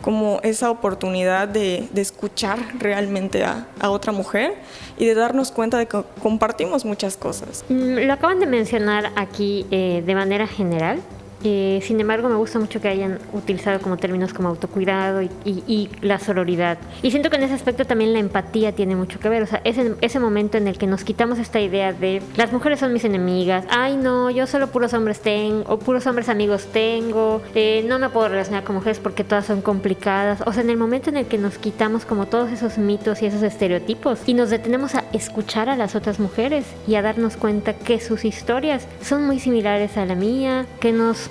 como 0.01 0.39
esa 0.43 0.71
oportunidad 0.71 1.47
de, 1.47 1.87
de 1.91 2.01
escuchar 2.01 2.59
realmente 2.79 3.43
a, 3.43 3.67
a, 3.79 3.89
otra 3.89 4.11
mujer 4.11 4.55
y 4.97 5.05
de 5.05 5.15
darnos 5.15 5.51
cuenta 5.51 5.77
de 5.77 5.87
que 5.87 6.03
compartimos 6.21 6.85
muchas 6.85 7.15
cosas. 7.17 7.63
Mm, 7.69 8.07
lo 8.07 8.13
acaban 8.13 8.39
de 8.39 8.47
mencionar 8.47 9.11
aquí 9.15 9.65
eh, 9.71 10.03
de 10.05 10.15
manera 10.15 10.47
general, 10.47 10.99
Eh, 11.43 11.79
sin 11.83 11.99
embargo, 11.99 12.29
me 12.29 12.35
gusta 12.35 12.59
mucho 12.59 12.81
que 12.81 12.87
hayan 12.87 13.19
utilizado 13.33 13.79
como 13.79 13.97
términos 13.97 14.33
como 14.33 14.49
autocuidado 14.49 15.21
y, 15.21 15.89
la 16.01 16.19
sororidad. 16.19 16.77
Y 17.01 17.11
siento 17.11 17.29
que 17.29 17.37
en 17.37 17.43
ese 17.43 17.53
aspecto 17.53 17.85
también 17.85 18.13
la 18.13 18.19
empatía 18.19 18.71
tiene 18.73 18.95
mucho 18.95 19.19
que 19.19 19.29
ver. 19.29 19.43
O 19.43 19.47
sea, 19.47 19.61
ese, 19.63 19.95
ese 20.01 20.19
momento 20.19 20.57
en 20.57 20.67
el 20.67 20.77
que 20.77 20.87
nos 20.87 21.03
quitamos 21.03 21.39
esta 21.39 21.59
idea 21.59 21.93
de 21.93 22.21
las 22.35 22.51
mujeres 22.51 22.79
son 22.79 22.93
mis 22.93 23.03
enemigas, 23.03 23.65
ay 23.69 23.97
no, 23.97 24.29
yo 24.29 24.47
solo 24.47 24.67
puros 24.67 24.93
hombres 24.93 25.19
tengo, 25.21 25.63
o 25.67 25.79
puros 25.79 26.05
hombres 26.07 26.29
amigos 26.29 26.67
tengo, 26.71 27.41
eh, 27.55 27.83
no 27.87 27.99
me 27.99 28.09
puedo 28.09 28.29
relacionar 28.29 28.63
con 28.63 28.75
mujeres 28.75 28.99
porque 28.99 29.23
todas 29.23 29.45
son 29.45 29.61
complicadas. 29.61 30.41
O 30.45 30.53
sea, 30.53 30.63
en 30.63 30.69
el 30.69 30.77
momento 30.77 31.09
en 31.09 31.17
el 31.17 31.25
que 31.25 31.37
nos 31.37 31.57
quitamos 31.57 32.05
como 32.05 32.27
todos 32.27 32.51
esos 32.51 32.77
mitos 32.77 33.21
y 33.21 33.25
esos 33.25 33.43
estereotipos 33.43 34.19
y 34.25 34.33
nos 34.33 34.49
detenemos 34.49 34.95
a 34.95 35.03
escuchar 35.13 35.69
a 35.69 35.75
las 35.75 35.95
otras 35.95 36.19
mujeres 36.19 36.65
y 36.87 36.95
a 36.95 37.01
darnos 37.01 37.37
cuenta 37.37 37.73
que 37.73 37.99
sus 37.99 38.25
historias 38.25 38.87
son 39.01 39.25
muy 39.25 39.39
similares 39.39 39.97
a 39.97 40.05
la 40.05 40.15
mía, 40.15 40.65
que 40.79 40.91
nos 40.91 41.30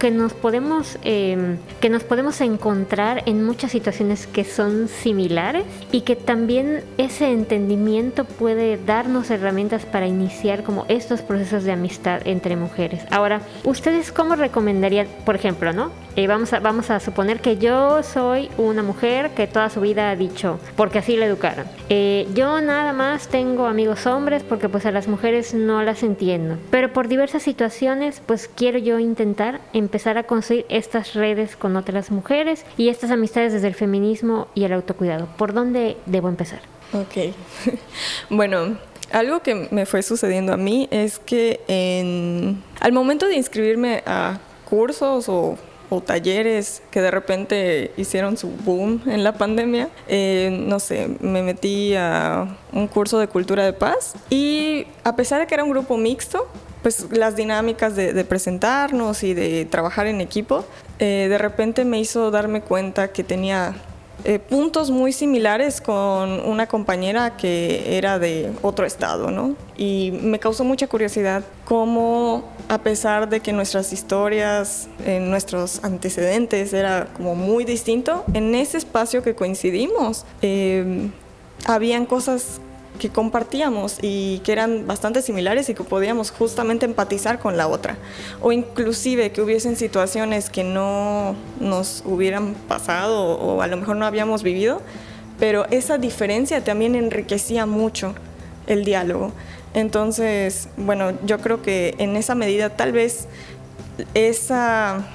que 0.00 0.10
nos 0.10 0.32
podemos 0.32 0.98
em, 1.02 1.58
que 1.80 1.90
nos 1.90 2.04
podemos 2.04 2.40
encontrar 2.40 3.22
en 3.26 3.44
muchas 3.44 3.70
situaciones 3.70 4.26
que 4.26 4.44
son 4.44 4.88
similares 4.88 5.64
y 5.92 6.00
que 6.00 6.16
también 6.16 6.82
ese 6.96 7.30
entendimiento 7.30 8.24
puede 8.24 8.78
darnos 8.78 9.30
herramientas 9.30 9.84
para 9.84 10.06
iniciar 10.06 10.64
como 10.64 10.86
estos 10.88 11.20
procesos 11.20 11.64
de 11.64 11.72
amistad 11.72 12.26
entre 12.26 12.56
mujeres. 12.56 13.02
Ahora, 13.10 13.42
ustedes 13.64 14.10
cómo 14.10 14.36
recomendarían, 14.36 15.06
por 15.26 15.36
ejemplo, 15.36 15.72
no? 15.74 15.92
Eh, 16.16 16.26
vamos, 16.26 16.52
a, 16.54 16.60
vamos 16.60 16.90
a 16.90 16.98
suponer 16.98 17.40
que 17.40 17.58
yo 17.58 18.02
soy 18.02 18.48
una 18.56 18.82
mujer 18.82 19.30
que 19.30 19.46
toda 19.46 19.68
su 19.68 19.80
vida 19.80 20.10
ha 20.10 20.16
dicho, 20.16 20.58
porque 20.76 20.98
así 20.98 21.16
la 21.16 21.26
educaron. 21.26 21.66
Eh, 21.90 22.26
yo 22.34 22.60
nada 22.62 22.92
más 22.92 23.28
tengo 23.28 23.66
amigos 23.66 24.06
hombres 24.06 24.42
porque 24.42 24.68
pues 24.68 24.86
a 24.86 24.92
las 24.92 25.08
mujeres 25.08 25.52
no 25.52 25.82
las 25.82 26.02
entiendo. 26.02 26.56
Pero 26.70 26.92
por 26.92 27.06
diversas 27.06 27.42
situaciones 27.42 28.22
pues 28.24 28.48
quiero 28.48 28.78
yo 28.78 28.98
intentar 28.98 29.60
empezar 29.74 29.89
a 30.16 30.22
construir 30.24 30.66
estas 30.68 31.14
redes 31.14 31.56
con 31.56 31.76
otras 31.76 32.10
mujeres 32.10 32.64
y 32.76 32.88
estas 32.88 33.10
amistades 33.10 33.52
desde 33.52 33.68
el 33.68 33.74
feminismo 33.74 34.48
y 34.54 34.64
el 34.64 34.72
autocuidado. 34.72 35.28
¿Por 35.36 35.52
dónde 35.52 35.96
debo 36.06 36.28
empezar? 36.28 36.60
Ok. 36.92 37.34
bueno, 38.30 38.76
algo 39.12 39.40
que 39.40 39.68
me 39.70 39.86
fue 39.86 40.02
sucediendo 40.02 40.52
a 40.52 40.56
mí 40.56 40.88
es 40.90 41.18
que 41.18 41.60
en, 41.68 42.62
al 42.80 42.92
momento 42.92 43.26
de 43.26 43.36
inscribirme 43.36 44.02
a 44.06 44.38
cursos 44.68 45.28
o 45.28 45.58
o 45.90 46.00
talleres 46.00 46.82
que 46.90 47.02
de 47.02 47.10
repente 47.10 47.92
hicieron 47.96 48.36
su 48.36 48.48
boom 48.48 49.02
en 49.06 49.24
la 49.24 49.34
pandemia. 49.34 49.88
Eh, 50.08 50.64
no 50.66 50.78
sé, 50.78 51.08
me 51.20 51.42
metí 51.42 51.94
a 51.96 52.56
un 52.72 52.86
curso 52.86 53.18
de 53.18 53.26
cultura 53.26 53.64
de 53.64 53.72
paz 53.72 54.14
y 54.30 54.86
a 55.04 55.16
pesar 55.16 55.40
de 55.40 55.46
que 55.46 55.54
era 55.54 55.64
un 55.64 55.70
grupo 55.70 55.96
mixto, 55.96 56.46
pues 56.82 57.06
las 57.10 57.36
dinámicas 57.36 57.96
de, 57.96 58.24
presentarnos 58.24 59.22
y 59.22 59.34
de 59.34 59.66
trabajar 59.66 60.06
en 60.06 60.20
equipo, 60.20 60.64
eh, 60.98 61.26
de 61.28 61.38
repente 61.38 61.84
me 61.84 62.00
hizo 62.00 62.30
darme 62.30 62.62
cuenta 62.62 63.08
que 63.08 63.24
tenía 63.24 63.74
eh, 64.24 64.38
puntos 64.38 64.90
muy 64.90 65.12
similares 65.12 65.80
con 65.80 66.40
una 66.40 66.66
compañera 66.66 67.36
que 67.36 67.96
era 67.96 68.18
de 68.18 68.52
otro 68.60 68.84
estado, 68.84 69.30
¿no? 69.30 69.54
Y 69.78 70.12
me 70.22 70.38
causó 70.38 70.62
mucha 70.62 70.86
curiosidad 70.86 71.42
cómo, 71.64 72.44
a 72.68 72.78
pesar 72.78 73.30
de 73.30 73.40
que 73.40 73.52
nuestras 73.52 73.94
historias, 73.94 74.88
nuestros 75.20 75.82
antecedentes 75.84 76.74
era 76.74 77.08
como 77.16 77.34
muy 77.34 77.64
distinto, 77.64 78.24
en 78.34 78.54
ese 78.54 78.76
espacio 78.76 79.22
que 79.22 79.34
coincidimos, 79.34 80.26
eh, 80.42 81.10
habían 81.66 82.06
cosas 82.06 82.60
que 82.98 83.08
compartíamos 83.08 83.98
y 84.02 84.40
que 84.40 84.52
eran 84.52 84.86
bastante 84.86 85.22
similares 85.22 85.68
y 85.68 85.74
que 85.74 85.84
podíamos 85.84 86.30
justamente 86.30 86.86
empatizar 86.86 87.38
con 87.38 87.56
la 87.56 87.68
otra. 87.68 87.96
O 88.40 88.52
inclusive 88.52 89.32
que 89.32 89.40
hubiesen 89.40 89.76
situaciones 89.76 90.50
que 90.50 90.64
no 90.64 91.34
nos 91.60 92.02
hubieran 92.04 92.54
pasado 92.68 93.38
o 93.38 93.62
a 93.62 93.66
lo 93.66 93.76
mejor 93.76 93.96
no 93.96 94.06
habíamos 94.06 94.42
vivido, 94.42 94.82
pero 95.38 95.66
esa 95.70 95.98
diferencia 95.98 96.62
también 96.62 96.94
enriquecía 96.94 97.64
mucho 97.66 98.14
el 98.66 98.84
diálogo. 98.84 99.32
Entonces, 99.72 100.68
bueno, 100.76 101.12
yo 101.24 101.38
creo 101.38 101.62
que 101.62 101.94
en 101.98 102.16
esa 102.16 102.34
medida 102.34 102.70
tal 102.70 102.92
vez 102.92 103.28
esa, 104.14 105.06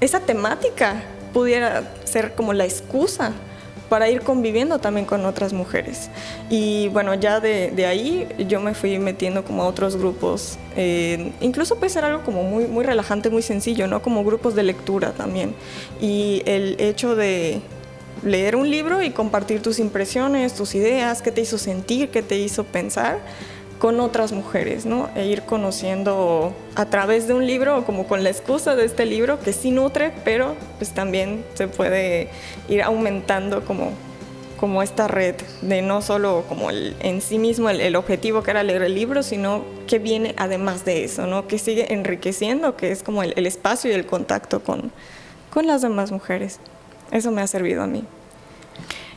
esa 0.00 0.20
temática 0.20 1.02
pudiera 1.32 1.94
ser 2.04 2.34
como 2.34 2.52
la 2.52 2.64
excusa 2.64 3.32
para 3.92 4.08
ir 4.08 4.22
conviviendo 4.22 4.78
también 4.78 5.04
con 5.04 5.26
otras 5.26 5.52
mujeres. 5.52 6.08
Y 6.48 6.88
bueno, 6.88 7.12
ya 7.12 7.40
de, 7.40 7.84
ahí 7.84 8.26
yo 8.48 8.58
me 8.58 8.72
fui 8.72 8.98
metiendo 8.98 9.44
como 9.44 9.64
a 9.64 9.66
otros 9.66 9.98
grupos, 9.98 10.56
eh, 10.76 11.32
incluso 11.42 11.76
puede 11.76 11.90
ser 11.90 12.06
algo 12.06 12.24
como 12.24 12.42
muy, 12.42 12.64
muy 12.64 12.86
relajante, 12.86 13.28
muy 13.28 13.42
sencillo, 13.42 13.86
¿no? 13.88 14.00
Como 14.00 14.24
grupos 14.24 14.54
de 14.54 14.62
lectura 14.62 15.12
también. 15.12 15.54
Y 16.00 16.40
el 16.46 16.80
hecho 16.80 17.14
de 17.16 17.60
leer 18.24 18.56
un 18.56 18.70
libro 18.70 19.02
y 19.02 19.10
compartir 19.10 19.60
tus 19.60 19.78
impresiones, 19.78 20.54
tus 20.54 20.74
ideas, 20.74 21.20
qué 21.20 21.30
te 21.30 21.42
hizo 21.42 21.58
sentir, 21.58 22.08
qué 22.08 22.22
te 22.22 22.38
hizo 22.38 22.64
pensar 22.64 23.18
con 23.82 23.98
otras 23.98 24.30
mujeres, 24.30 24.86
¿no? 24.86 25.10
E 25.16 25.26
ir 25.26 25.42
conociendo 25.42 26.54
a 26.76 26.86
través 26.86 27.26
de 27.26 27.34
un 27.34 27.48
libro, 27.48 27.84
como 27.84 28.06
con 28.06 28.22
la 28.22 28.30
excusa 28.30 28.76
de 28.76 28.84
este 28.84 29.06
libro, 29.06 29.40
que 29.40 29.52
sí 29.52 29.72
nutre, 29.72 30.12
pero 30.24 30.54
pues 30.78 30.94
también 30.94 31.44
se 31.54 31.66
puede 31.66 32.28
ir 32.68 32.80
aumentando 32.84 33.64
como, 33.64 33.90
como 34.60 34.84
esta 34.84 35.08
red 35.08 35.34
de 35.62 35.82
no 35.82 36.00
solo 36.00 36.44
como 36.48 36.70
el, 36.70 36.94
en 37.00 37.20
sí 37.20 37.40
mismo 37.40 37.70
el, 37.70 37.96
objetivo 37.96 38.44
que 38.44 38.52
era 38.52 38.62
leer 38.62 38.82
el 38.82 38.94
libro, 38.94 39.24
sino 39.24 39.64
que 39.88 39.98
viene 39.98 40.36
además 40.38 40.84
de 40.84 41.02
eso, 41.02 41.26
¿no? 41.26 41.48
Que 41.48 41.58
sigue 41.58 41.92
enriqueciendo, 41.92 42.76
que 42.76 42.92
es 42.92 43.02
como 43.02 43.24
el, 43.24 43.34
el 43.34 43.48
espacio 43.48 43.90
y 43.90 43.94
el 43.94 44.06
contacto 44.06 44.62
con, 44.62 44.92
con 45.50 45.66
las 45.66 45.82
demás 45.82 46.12
mujeres. 46.12 46.60
Eso 47.10 47.32
me 47.32 47.42
ha 47.42 47.48
servido 47.48 47.82
a 47.82 47.88
mí. 47.88 48.04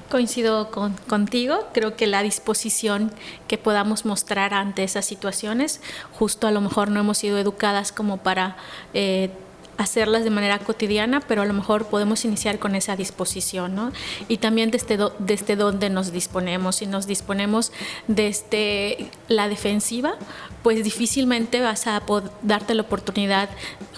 Coincido 0.10 0.70
con, 0.70 0.94
contigo, 1.08 1.68
creo 1.74 1.96
que 1.96 2.06
la 2.06 2.22
disposición 2.22 3.12
que 3.48 3.58
podamos 3.58 4.06
mostrar 4.06 4.54
ante 4.54 4.84
esas 4.84 5.06
situaciones, 5.06 5.82
justo 6.12 6.48
a 6.48 6.52
lo 6.52 6.62
mejor 6.62 6.92
no 6.92 7.00
hemos 7.00 7.18
sido 7.18 7.40
educadas 7.40 7.92
como 7.92 8.18
para 8.18 8.56
eh, 8.94 9.32
hacerlas 9.78 10.24
de 10.24 10.30
manera 10.30 10.60
cotidiana, 10.60 11.20
pero 11.22 11.42
a 11.42 11.46
lo 11.46 11.54
mejor 11.54 11.88
podemos 11.88 12.24
iniciar 12.26 12.60
con 12.60 12.76
esa 12.76 12.96
disposición, 12.96 13.76
¿no? 13.76 13.92
Y 14.28 14.38
también 14.38 14.72
desde, 14.72 14.98
desde 15.20 15.56
dónde 15.56 15.90
nos 15.90 16.12
disponemos. 16.12 16.78
Si 16.78 16.86
nos 16.86 17.08
disponemos 17.08 17.72
desde 18.08 19.10
la 19.28 19.50
defensiva, 19.50 20.16
pues 20.64 20.84
difícilmente 20.84 21.62
vas 21.62 21.88
a 21.88 22.02
darte 22.42 22.74
la 22.74 22.84
oportunidad 22.84 23.50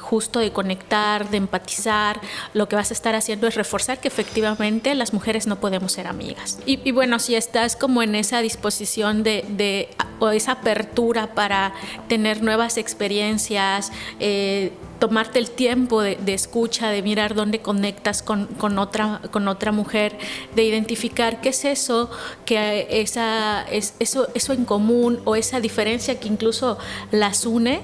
justo 0.07 0.39
de 0.39 0.51
conectar, 0.51 1.29
de 1.29 1.37
empatizar. 1.37 2.21
Lo 2.53 2.69
que 2.69 2.77
vas 2.77 2.91
a 2.91 2.93
estar 2.93 3.13
haciendo 3.13 3.45
es 3.47 3.55
reforzar 3.55 3.99
que 3.99 4.07
efectivamente 4.07 4.95
las 4.95 5.13
mujeres 5.13 5.47
no 5.47 5.59
podemos 5.59 5.91
ser 5.91 6.07
amigas. 6.07 6.59
Y, 6.65 6.91
bueno, 6.91 7.19
si 7.19 7.35
estás 7.35 7.75
como 7.75 8.01
en 8.01 8.15
esa 8.15 8.41
disposición 8.41 9.23
de, 9.23 9.43
de 9.49 9.89
o 10.19 10.29
esa 10.29 10.53
apertura 10.53 11.33
para 11.35 11.73
tener 12.07 12.41
nuevas 12.41 12.77
experiencias, 12.77 13.91
eh, 14.19 14.71
tomarte 14.99 15.39
el 15.39 15.51
tiempo 15.51 16.01
de, 16.01 16.17
escucha, 16.27 16.89
de 16.89 17.01
mirar 17.01 17.35
dónde 17.35 17.59
conectas 17.59 18.21
con, 18.21 18.47
otra, 18.77 19.21
con 19.31 19.47
otra 19.47 19.71
mujer, 19.71 20.17
de 20.55 20.63
identificar 20.63 21.41
qué 21.41 21.49
es 21.49 21.65
eso, 21.65 22.09
que 22.45 22.87
esa, 22.89 23.63
es, 23.71 23.93
eso, 23.99 24.27
eso 24.33 24.53
en 24.53 24.65
común 24.65 25.19
o 25.25 25.35
esa 25.35 25.59
diferencia 25.59 26.19
que 26.19 26.27
incluso 26.27 26.77
las 27.11 27.45
une 27.45 27.81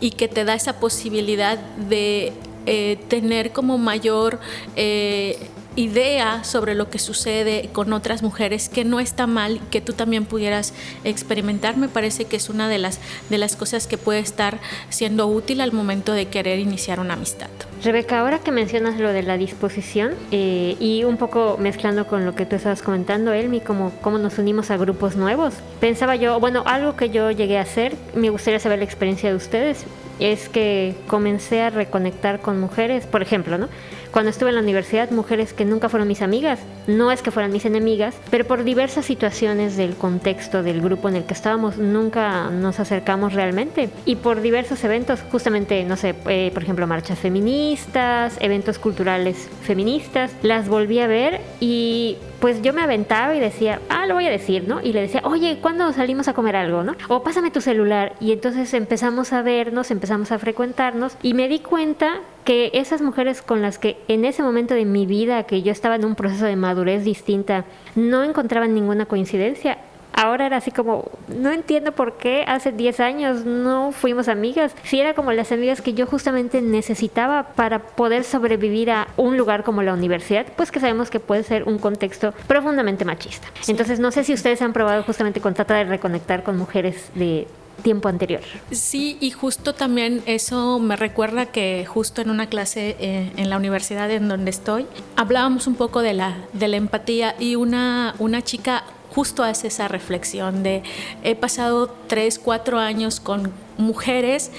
y 0.00 0.10
que 0.12 0.28
te 0.28 0.44
da 0.44 0.54
esa 0.54 0.80
posibilidad 0.80 1.58
de 1.58 2.32
eh, 2.66 2.98
tener 3.08 3.52
como 3.52 3.78
mayor... 3.78 4.40
Eh, 4.76 5.38
idea 5.76 6.42
sobre 6.42 6.74
lo 6.74 6.90
que 6.90 6.98
sucede 6.98 7.68
con 7.72 7.92
otras 7.92 8.22
mujeres, 8.22 8.68
que 8.68 8.84
no 8.84 8.98
está 8.98 9.26
mal, 9.26 9.60
que 9.70 9.80
tú 9.80 9.92
también 9.92 10.24
pudieras 10.24 10.72
experimentar, 11.04 11.76
me 11.76 11.88
parece 11.88 12.24
que 12.24 12.36
es 12.36 12.48
una 12.48 12.68
de 12.68 12.78
las, 12.78 13.00
de 13.30 13.38
las 13.38 13.56
cosas 13.56 13.86
que 13.86 13.98
puede 13.98 14.18
estar 14.18 14.58
siendo 14.88 15.26
útil 15.26 15.60
al 15.60 15.72
momento 15.72 16.12
de 16.12 16.26
querer 16.26 16.58
iniciar 16.58 16.98
una 16.98 17.14
amistad. 17.14 17.48
Rebeca, 17.84 18.20
ahora 18.20 18.38
que 18.38 18.50
mencionas 18.50 18.98
lo 18.98 19.12
de 19.12 19.22
la 19.22 19.36
disposición 19.36 20.14
eh, 20.30 20.76
y 20.80 21.04
un 21.04 21.18
poco 21.18 21.56
mezclando 21.60 22.06
con 22.06 22.24
lo 22.24 22.34
que 22.34 22.46
tú 22.46 22.56
estabas 22.56 22.82
comentando, 22.82 23.32
Elmi, 23.32 23.60
como 23.60 23.92
cómo 24.00 24.18
nos 24.18 24.38
unimos 24.38 24.70
a 24.70 24.76
grupos 24.76 25.16
nuevos, 25.16 25.54
pensaba 25.78 26.16
yo, 26.16 26.40
bueno, 26.40 26.62
algo 26.66 26.96
que 26.96 27.10
yo 27.10 27.30
llegué 27.30 27.58
a 27.58 27.62
hacer, 27.62 27.94
me 28.14 28.30
gustaría 28.30 28.58
saber 28.58 28.78
la 28.78 28.84
experiencia 28.84 29.28
de 29.28 29.36
ustedes, 29.36 29.84
es 30.18 30.48
que 30.48 30.94
comencé 31.06 31.60
a 31.60 31.70
reconectar 31.70 32.40
con 32.40 32.58
mujeres, 32.58 33.04
por 33.06 33.22
ejemplo, 33.22 33.58
¿no? 33.58 33.68
Cuando 34.16 34.30
estuve 34.30 34.48
en 34.48 34.54
la 34.54 34.62
universidad, 34.62 35.10
mujeres 35.10 35.52
que 35.52 35.66
nunca 35.66 35.90
fueron 35.90 36.08
mis 36.08 36.22
amigas, 36.22 36.58
no 36.86 37.12
es 37.12 37.20
que 37.20 37.30
fueran 37.30 37.52
mis 37.52 37.66
enemigas, 37.66 38.14
pero 38.30 38.46
por 38.46 38.64
diversas 38.64 39.04
situaciones 39.04 39.76
del 39.76 39.94
contexto 39.94 40.62
del 40.62 40.80
grupo 40.80 41.10
en 41.10 41.16
el 41.16 41.24
que 41.24 41.34
estábamos, 41.34 41.76
nunca 41.76 42.48
nos 42.48 42.80
acercamos 42.80 43.34
realmente. 43.34 43.90
Y 44.06 44.16
por 44.16 44.40
diversos 44.40 44.82
eventos, 44.84 45.20
justamente, 45.30 45.84
no 45.84 45.98
sé, 45.98 46.14
eh, 46.28 46.50
por 46.54 46.62
ejemplo, 46.62 46.86
marchas 46.86 47.18
feministas, 47.18 48.38
eventos 48.40 48.78
culturales 48.78 49.50
feministas, 49.60 50.32
las 50.40 50.66
volví 50.66 50.98
a 51.00 51.06
ver 51.08 51.42
y 51.60 52.16
pues 52.40 52.62
yo 52.62 52.72
me 52.72 52.82
aventaba 52.82 53.34
y 53.34 53.40
decía, 53.40 53.80
ah, 53.88 54.06
lo 54.06 54.14
voy 54.14 54.26
a 54.26 54.30
decir, 54.30 54.68
¿no? 54.68 54.80
Y 54.82 54.92
le 54.92 55.02
decía, 55.02 55.22
oye, 55.24 55.58
¿cuándo 55.60 55.92
salimos 55.92 56.28
a 56.28 56.32
comer 56.34 56.56
algo, 56.56 56.82
no? 56.84 56.94
O 57.08 57.22
pásame 57.22 57.50
tu 57.50 57.60
celular. 57.60 58.14
Y 58.20 58.32
entonces 58.32 58.72
empezamos 58.74 59.32
a 59.32 59.42
vernos, 59.42 59.90
empezamos 59.90 60.32
a 60.32 60.38
frecuentarnos 60.38 61.16
y 61.22 61.34
me 61.34 61.48
di 61.48 61.60
cuenta 61.60 62.20
que 62.44 62.70
esas 62.74 63.02
mujeres 63.02 63.42
con 63.42 63.62
las 63.62 63.78
que 63.78 63.98
en 64.08 64.24
ese 64.24 64.42
momento 64.42 64.74
de 64.74 64.84
mi 64.84 65.06
vida, 65.06 65.44
que 65.44 65.62
yo 65.62 65.72
estaba 65.72 65.96
en 65.96 66.04
un 66.04 66.14
proceso 66.14 66.44
de 66.44 66.56
madurez 66.56 67.04
distinta, 67.04 67.64
no 67.94 68.22
encontraban 68.22 68.74
ninguna 68.74 69.06
coincidencia, 69.06 69.78
ahora 70.16 70.46
era 70.46 70.56
así 70.56 70.70
como, 70.70 71.10
no 71.28 71.52
entiendo 71.52 71.92
por 71.92 72.14
qué 72.14 72.44
hace 72.48 72.72
10 72.72 73.00
años 73.00 73.44
no 73.44 73.92
fuimos 73.92 74.28
amigas. 74.28 74.74
Si 74.82 74.98
era 74.98 75.14
como 75.14 75.32
las 75.32 75.52
amigas 75.52 75.82
que 75.82 75.92
yo 75.92 76.06
justamente 76.06 76.62
necesitaba 76.62 77.48
para 77.54 77.80
poder 77.80 78.24
sobrevivir 78.24 78.90
a 78.90 79.08
un 79.16 79.36
lugar 79.36 79.62
como 79.62 79.82
la 79.82 79.92
universidad, 79.92 80.46
pues 80.56 80.72
que 80.72 80.80
sabemos 80.80 81.10
que 81.10 81.20
puede 81.20 81.42
ser 81.42 81.64
un 81.64 81.78
contexto 81.78 82.32
profundamente 82.48 83.04
machista. 83.04 83.48
Entonces 83.68 84.00
no 84.00 84.10
sé 84.10 84.24
si 84.24 84.32
ustedes 84.32 84.62
han 84.62 84.72
probado 84.72 85.02
justamente 85.02 85.40
con 85.40 85.54
trata 85.54 85.74
de 85.74 85.84
reconectar 85.84 86.42
con 86.42 86.56
mujeres 86.56 87.10
de 87.14 87.46
tiempo 87.82 88.08
anterior. 88.08 88.40
Sí, 88.70 89.16
y 89.20 89.30
justo 89.30 89.74
también 89.74 90.22
eso 90.26 90.78
me 90.78 90.96
recuerda 90.96 91.46
que 91.46 91.84
justo 91.86 92.20
en 92.20 92.30
una 92.30 92.48
clase 92.48 92.96
eh, 92.98 93.32
en 93.36 93.50
la 93.50 93.56
universidad 93.56 94.10
en 94.10 94.28
donde 94.28 94.50
estoy, 94.50 94.86
hablábamos 95.16 95.66
un 95.66 95.74
poco 95.74 96.02
de 96.02 96.14
la, 96.14 96.36
de 96.52 96.68
la 96.68 96.76
empatía 96.76 97.34
y 97.38 97.56
una, 97.56 98.14
una 98.18 98.42
chica 98.42 98.84
justo 99.14 99.42
hace 99.42 99.68
esa 99.68 99.88
reflexión 99.88 100.62
de 100.62 100.82
he 101.22 101.34
pasado 101.34 101.94
tres, 102.06 102.38
cuatro 102.38 102.78
años 102.78 103.18
con 103.18 103.50
mujeres 103.78 104.50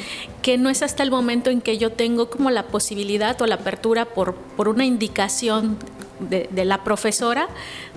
que 0.41 0.57
no 0.57 0.69
es 0.69 0.81
hasta 0.81 1.03
el 1.03 1.11
momento 1.11 1.49
en 1.49 1.61
que 1.61 1.77
yo 1.77 1.91
tengo 1.91 2.29
como 2.29 2.49
la 2.49 2.63
posibilidad 2.63 3.39
o 3.41 3.45
la 3.45 3.55
apertura 3.55 4.05
por, 4.05 4.33
por 4.33 4.67
una 4.67 4.85
indicación 4.85 5.77
de, 6.19 6.65
la 6.65 6.83
profesora 6.83 7.47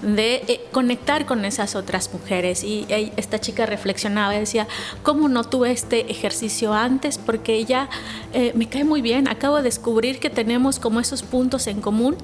de 0.03 0.43
eh, 0.47 0.61
conectar 0.73 1.27
con 1.27 1.45
esas 1.45 1.75
otras 1.75 2.13
mujeres. 2.13 2.65
Y 2.65 2.87
esta 3.17 3.39
chica 3.41 3.67
reflexionaba 3.67 4.35
y 4.35 4.41
decía, 4.41 4.67
¿cómo 5.03 5.29
no 5.29 5.45
tuve 5.45 5.73
este 5.73 6.11
ejercicio 6.11 6.73
antes? 6.73 7.19
Porque 7.19 7.55
ella 7.55 7.89
eh, 8.33 8.53
me 8.55 8.69
cae 8.69 8.85
muy 8.85 9.03
bien, 9.03 9.29
acabo 9.29 9.57
de 9.57 9.63
descubrir 9.63 10.19
que 10.19 10.31
tenemos 10.31 10.79
como 10.79 11.01
esos 11.01 11.23
puntos 11.23 11.67
en 11.67 11.81
común 11.81 12.17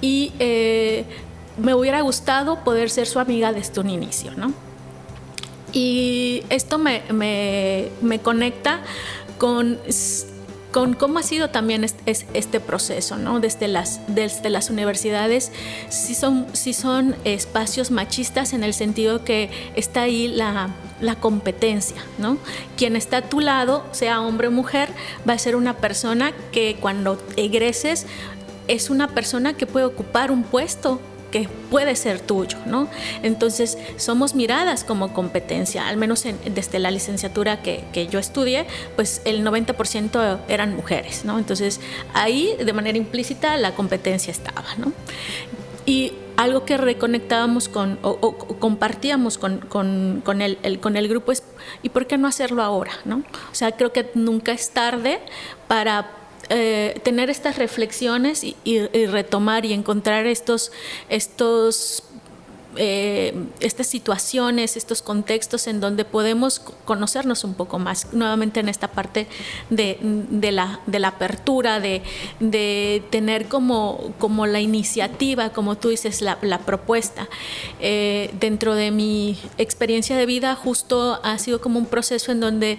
y 0.00 0.32
eh, 0.38 1.04
me 1.58 1.74
hubiera 1.74 2.00
gustado 2.00 2.64
poder 2.64 2.90
ser 2.90 3.06
su 3.06 3.18
amiga 3.18 3.52
desde 3.52 3.80
un 3.80 3.90
inicio, 3.90 4.32
¿no? 4.36 4.52
Y 5.72 6.42
esto 6.48 6.78
me, 6.78 7.02
conecta 8.22 8.80
con, 9.38 9.78
con, 10.76 10.92
cómo 10.92 11.18
ha 11.18 11.22
sido 11.22 11.48
también 11.48 11.84
este, 11.84 12.60
proceso, 12.60 13.16
¿no? 13.16 13.40
Desde 13.40 13.66
las, 13.66 13.98
desde 14.08 14.50
las 14.50 14.68
universidades, 14.68 15.50
si 15.88 16.14
son, 16.14 16.46
son 16.54 17.16
espacios 17.24 17.90
machistas 17.90 18.52
en 18.52 18.62
el 18.62 18.74
sentido 18.74 19.24
que 19.24 19.48
está 19.74 20.02
ahí 20.02 20.28
la, 20.28 20.68
la 21.00 21.14
competencia, 21.14 21.96
¿no? 22.18 22.36
Quien 22.76 22.94
está 22.94 23.16
a 23.16 23.22
tu 23.22 23.40
lado, 23.40 23.86
sea 23.92 24.20
hombre 24.20 24.48
o 24.48 24.50
mujer, 24.50 24.90
va 25.26 25.32
a 25.32 25.38
ser 25.38 25.56
una 25.56 25.78
persona 25.78 26.32
que 26.52 26.76
cuando 26.78 27.18
egreses 27.38 28.04
es 28.68 28.90
una 28.90 29.08
persona 29.08 29.54
que 29.54 29.64
puede 29.64 29.86
ocupar 29.86 30.30
un 30.30 30.42
puesto 30.42 31.00
que 31.30 31.48
puede 31.70 31.96
ser 31.96 32.20
tuyo, 32.20 32.58
¿no? 32.66 32.88
Entonces, 33.22 33.78
somos 33.96 34.34
miradas 34.34 34.84
como 34.84 35.12
competencia, 35.12 35.88
al 35.88 35.96
menos 35.96 36.24
desde 36.44 36.78
la 36.78 36.90
licenciatura 36.90 37.62
que, 37.62 37.84
que, 37.92 38.06
yo 38.06 38.18
estudié, 38.18 38.66
pues 38.94 39.22
el 39.24 39.44
90% 39.44 40.38
eran 40.48 40.76
mujeres, 40.76 41.24
¿no? 41.24 41.38
Entonces, 41.38 41.80
ahí 42.14 42.56
de 42.64 42.72
manera 42.72 42.98
implícita 42.98 43.56
la 43.56 43.74
competencia 43.74 44.30
estaba, 44.30 44.74
¿no? 44.78 44.92
Y 45.84 46.12
algo 46.36 46.64
que 46.64 46.76
reconectábamos 46.76 47.68
con 47.68 47.98
o, 48.02 48.36
compartíamos 48.58 49.38
con, 49.38 49.58
con, 49.58 50.42
el, 50.42 50.58
el, 50.62 50.80
con 50.80 50.96
el 50.96 51.08
grupo 51.08 51.32
es, 51.32 51.42
¿y 51.82 51.88
por 51.88 52.06
qué 52.06 52.18
no 52.18 52.28
hacerlo 52.28 52.62
ahora? 52.62 52.92
¿no? 53.04 53.22
O 53.50 53.54
sea, 53.54 53.72
creo 53.72 53.92
que 53.92 54.10
nunca 54.14 54.52
es 54.52 54.70
tarde 54.70 55.20
para 55.68 56.10
eh, 56.48 57.00
tener 57.02 57.30
estas 57.30 57.58
reflexiones 57.58 58.44
y, 58.44 58.56
retomar 59.06 59.64
y 59.64 59.72
encontrar 59.72 60.26
estos, 60.26 60.72
estos 61.08 62.02
eh, 62.78 63.34
estas 63.60 63.86
situaciones, 63.86 64.76
estos 64.76 65.00
contextos 65.00 65.66
en 65.66 65.80
donde 65.80 66.04
podemos 66.04 66.60
conocernos 66.60 67.42
un 67.44 67.54
poco 67.54 67.78
más, 67.78 68.12
nuevamente 68.12 68.60
en 68.60 68.68
esta 68.68 68.88
parte 68.88 69.26
de, 69.70 69.98
la, 70.52 70.80
de 70.86 70.98
la, 70.98 71.08
apertura, 71.08 71.80
de, 71.80 72.02
tener 73.10 73.46
como, 73.46 74.12
como, 74.18 74.46
la 74.46 74.60
iniciativa, 74.60 75.50
como 75.50 75.76
tú 75.76 75.88
dices, 75.88 76.20
la, 76.20 76.58
propuesta. 76.66 77.28
Eh, 77.80 78.30
dentro 78.40 78.74
de 78.74 78.90
mi 78.90 79.38
experiencia 79.56 80.16
de 80.16 80.26
vida, 80.26 80.54
justo 80.54 81.18
ha 81.22 81.38
sido 81.38 81.60
como 81.62 81.78
un 81.78 81.86
proceso 81.86 82.30
en 82.30 82.40
donde 82.40 82.78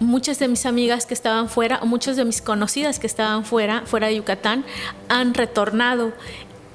muchas 0.00 0.38
de 0.38 0.48
mis 0.48 0.66
amigas 0.66 1.06
que 1.06 1.14
estaban 1.14 1.48
fuera 1.48 1.80
o 1.82 1.86
muchas 1.86 2.16
de 2.16 2.24
mis 2.24 2.42
conocidas 2.42 2.98
que 2.98 3.06
estaban 3.06 3.44
fuera, 3.44 3.82
fuera 3.86 4.08
de 4.08 4.16
Yucatán, 4.16 4.64
han 5.08 5.34
retornado. 5.34 6.12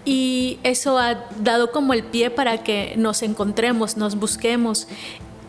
Y 0.06 0.60
eso 0.64 0.98
ha 0.98 1.26
dado 1.40 1.72
como 1.72 1.94
el 1.94 2.04
pie 2.04 2.30
para 2.30 2.64
que 2.64 2.94
nos 2.98 3.24
encontremos, 3.24 3.96
nos 3.96 4.16
busquemos. 4.16 4.88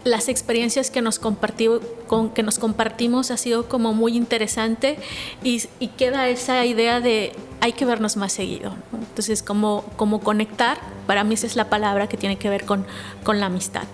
Las 0.04 0.28
experiencias 0.28 0.90
que 0.90 1.00
nos, 1.00 1.18
con, 1.18 2.30
que 2.30 2.42
nos 2.42 2.58
compartimos 2.58 3.30
ha 3.30 3.36
sido 3.36 3.68
como 3.68 3.94
muy 3.94 4.16
interesante 4.16 4.98
y, 5.42 5.60
queda 5.96 6.28
esa 6.28 6.64
idea 6.66 7.00
de 7.00 7.32
hay 7.60 7.72
que 7.72 7.84
vernos 7.84 8.16
más 8.16 8.32
seguido. 8.32 8.74
Entonces, 8.92 9.42
como, 9.42 9.84
como 9.96 10.20
conectar, 10.20 10.78
para 11.06 11.24
mí 11.24 11.34
esa 11.34 11.46
es 11.46 11.56
la 11.56 11.70
palabra 11.70 12.08
que 12.08 12.16
tiene 12.16 12.36
que 12.36 12.50
ver 12.50 12.64
con, 12.64 12.86
con 13.24 13.40
la 13.40 13.46
amistad. 13.46 13.84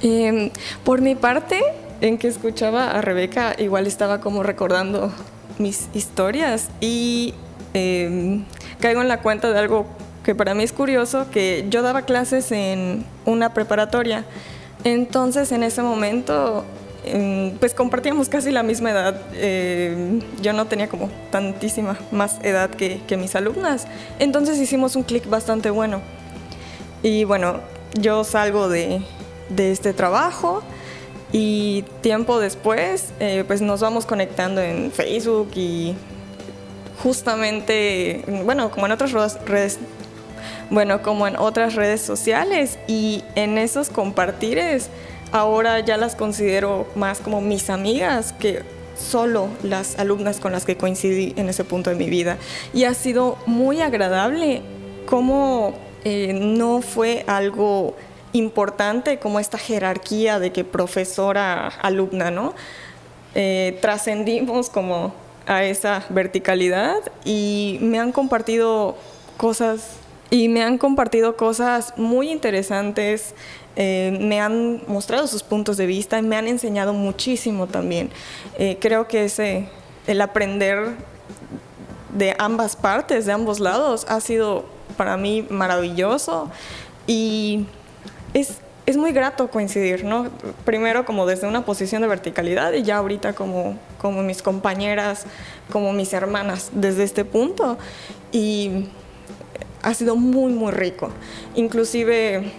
Em, 0.00 0.50
por 0.84 1.00
mi 1.00 1.14
parte, 1.14 1.62
en 2.02 2.18
que 2.18 2.26
escuchaba 2.26 2.90
a 2.90 3.00
Rebeca, 3.00 3.54
igual 3.58 3.86
estaba 3.86 4.20
como 4.20 4.42
recordando 4.42 5.12
mis 5.58 5.88
historias 5.94 6.68
y 6.80 7.32
em, 7.74 8.44
caigo 8.80 9.00
en 9.00 9.08
la 9.08 9.20
cuenta 9.20 9.52
de 9.52 9.58
algo 9.58 9.86
que 10.24 10.34
para 10.34 10.52
mí 10.54 10.64
es 10.64 10.72
curioso, 10.72 11.26
que 11.30 11.64
yo 11.70 11.80
daba 11.82 12.02
clases 12.02 12.50
en 12.50 13.06
una 13.24 13.54
preparatoria. 13.54 14.24
Entonces 14.82 15.52
en 15.52 15.62
ese 15.62 15.80
momento 15.82 16.64
em, 17.04 17.56
pues 17.58 17.72
compartíamos 17.72 18.28
casi 18.28 18.50
la 18.50 18.64
misma 18.64 18.90
edad. 18.90 19.22
Em, 19.34 20.22
yo 20.42 20.52
no 20.52 20.66
tenía 20.66 20.88
como 20.88 21.08
tantísima 21.30 21.96
más 22.10 22.40
edad 22.42 22.70
que, 22.70 23.00
que 23.06 23.16
mis 23.16 23.36
alumnas. 23.36 23.86
Entonces 24.18 24.58
hicimos 24.58 24.96
un 24.96 25.04
clic 25.04 25.28
bastante 25.30 25.70
bueno. 25.70 26.00
Y 27.04 27.22
bueno, 27.22 27.60
yo 27.94 28.24
salgo 28.24 28.68
de, 28.68 29.02
de 29.50 29.70
este 29.70 29.92
trabajo 29.92 30.64
y 31.32 31.82
tiempo 32.02 32.38
después, 32.38 33.12
eh, 33.18 33.44
pues 33.46 33.62
nos 33.62 33.80
vamos 33.80 34.04
conectando 34.04 34.60
en 34.60 34.92
Facebook 34.92 35.50
y 35.54 35.94
justamente, 37.02 38.22
bueno, 38.44 38.70
como 38.70 38.86
en 38.86 38.92
otras 38.92 39.12
redes, 39.12 39.78
bueno, 40.70 41.02
como 41.02 41.26
en 41.26 41.36
otras 41.36 41.74
redes 41.74 42.02
sociales 42.02 42.78
y 42.86 43.24
en 43.34 43.56
esos 43.56 43.88
compartires, 43.88 44.90
ahora 45.32 45.80
ya 45.80 45.96
las 45.96 46.14
considero 46.14 46.86
más 46.94 47.20
como 47.20 47.40
mis 47.40 47.70
amigas 47.70 48.34
que 48.34 48.62
solo 48.96 49.48
las 49.62 49.98
alumnas 49.98 50.38
con 50.38 50.52
las 50.52 50.66
que 50.66 50.76
coincidí 50.76 51.32
en 51.36 51.48
ese 51.48 51.64
punto 51.64 51.88
de 51.88 51.96
mi 51.96 52.10
vida. 52.10 52.36
Y 52.74 52.84
ha 52.84 52.92
sido 52.92 53.38
muy 53.46 53.80
agradable 53.80 54.60
como 55.06 55.74
eh, 56.04 56.32
no 56.34 56.82
fue 56.82 57.24
algo 57.26 57.96
importante 58.32 59.18
como 59.18 59.40
esta 59.40 59.58
jerarquía 59.58 60.38
de 60.38 60.52
que 60.52 60.64
profesora-alumna, 60.64 62.30
¿no? 62.30 62.54
Eh, 63.34 63.78
trascendimos 63.80 64.68
como 64.68 65.14
a 65.46 65.64
esa 65.64 66.04
verticalidad 66.10 66.96
y 67.24 67.78
me 67.80 67.98
han 67.98 68.12
compartido 68.12 68.96
cosas 69.36 69.96
y 70.30 70.48
me 70.48 70.62
han 70.62 70.78
compartido 70.78 71.36
cosas 71.36 71.92
muy 71.98 72.30
interesantes, 72.30 73.34
eh, 73.76 74.16
me 74.18 74.40
han 74.40 74.82
mostrado 74.86 75.26
sus 75.26 75.42
puntos 75.42 75.76
de 75.76 75.84
vista 75.84 76.18
y 76.18 76.22
me 76.22 76.36
han 76.36 76.48
enseñado 76.48 76.94
muchísimo 76.94 77.66
también. 77.66 78.10
Eh, 78.58 78.78
creo 78.80 79.08
que 79.08 79.24
ese, 79.24 79.68
el 80.06 80.22
aprender 80.22 80.96
de 82.14 82.34
ambas 82.38 82.76
partes, 82.76 83.26
de 83.26 83.32
ambos 83.32 83.60
lados, 83.60 84.06
ha 84.08 84.20
sido 84.20 84.64
para 84.96 85.18
mí 85.18 85.46
maravilloso 85.50 86.50
y 87.06 87.66
es, 88.34 88.58
es 88.86 88.96
muy 88.96 89.12
grato 89.12 89.50
coincidir, 89.50 90.04
¿no? 90.04 90.28
Primero 90.64 91.04
como 91.04 91.26
desde 91.26 91.46
una 91.46 91.64
posición 91.64 92.02
de 92.02 92.08
verticalidad 92.08 92.72
y 92.72 92.82
ya 92.82 92.96
ahorita 92.96 93.34
como, 93.34 93.78
como 93.98 94.22
mis 94.22 94.42
compañeras, 94.42 95.24
como 95.70 95.92
mis 95.92 96.12
hermanas 96.12 96.70
desde 96.72 97.04
este 97.04 97.24
punto. 97.24 97.78
Y 98.32 98.88
ha 99.82 99.94
sido 99.94 100.16
muy, 100.16 100.52
muy 100.52 100.72
rico. 100.72 101.10
Inclusive 101.54 102.52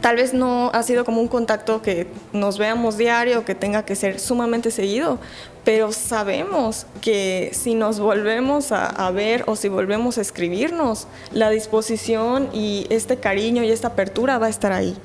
tal 0.00 0.16
vez 0.16 0.34
no 0.34 0.70
ha 0.72 0.82
sido 0.82 1.04
como 1.04 1.20
un 1.20 1.28
contacto 1.28 1.82
que 1.82 2.06
nos 2.32 2.58
veamos 2.58 2.96
diario, 2.96 3.44
que 3.44 3.54
tenga 3.54 3.84
que 3.84 3.96
ser 3.96 4.20
sumamente 4.20 4.70
seguido, 4.70 5.18
pero 5.64 5.92
sabemos 5.92 6.86
que 7.00 7.50
si 7.52 7.74
nos 7.74 8.00
volvemos 8.00 8.72
a, 8.72 9.10
ver 9.10 9.44
o 9.46 9.56
si 9.56 9.68
volvemos 9.68 10.18
a 10.18 10.20
escribirnos, 10.20 11.06
la 11.32 11.50
disposición 11.50 12.48
y 12.52 12.86
este 12.90 13.16
cariño 13.16 13.62
y 13.62 13.70
esta 13.70 13.88
apertura 13.88 14.38
va 14.38 14.46
a 14.46 14.50
estar 14.50 14.72
ahí. 14.72 14.96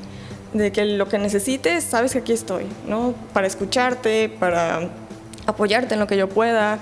De 0.54 0.72
que 0.72 0.86
lo 0.86 1.08
que 1.10 1.18
necesites, 1.18 1.84
sabes 1.84 2.14
que 2.14 2.20
aquí 2.20 2.32
estoy, 2.32 2.66
¿no? 2.88 3.16
Para 3.34 3.48
escucharte, 3.48 4.30
para 4.30 4.90
apoyarte 5.48 5.96
en 5.96 6.00
lo 6.00 6.08
que 6.08 6.16
yo 6.16 6.30
pueda 6.30 6.80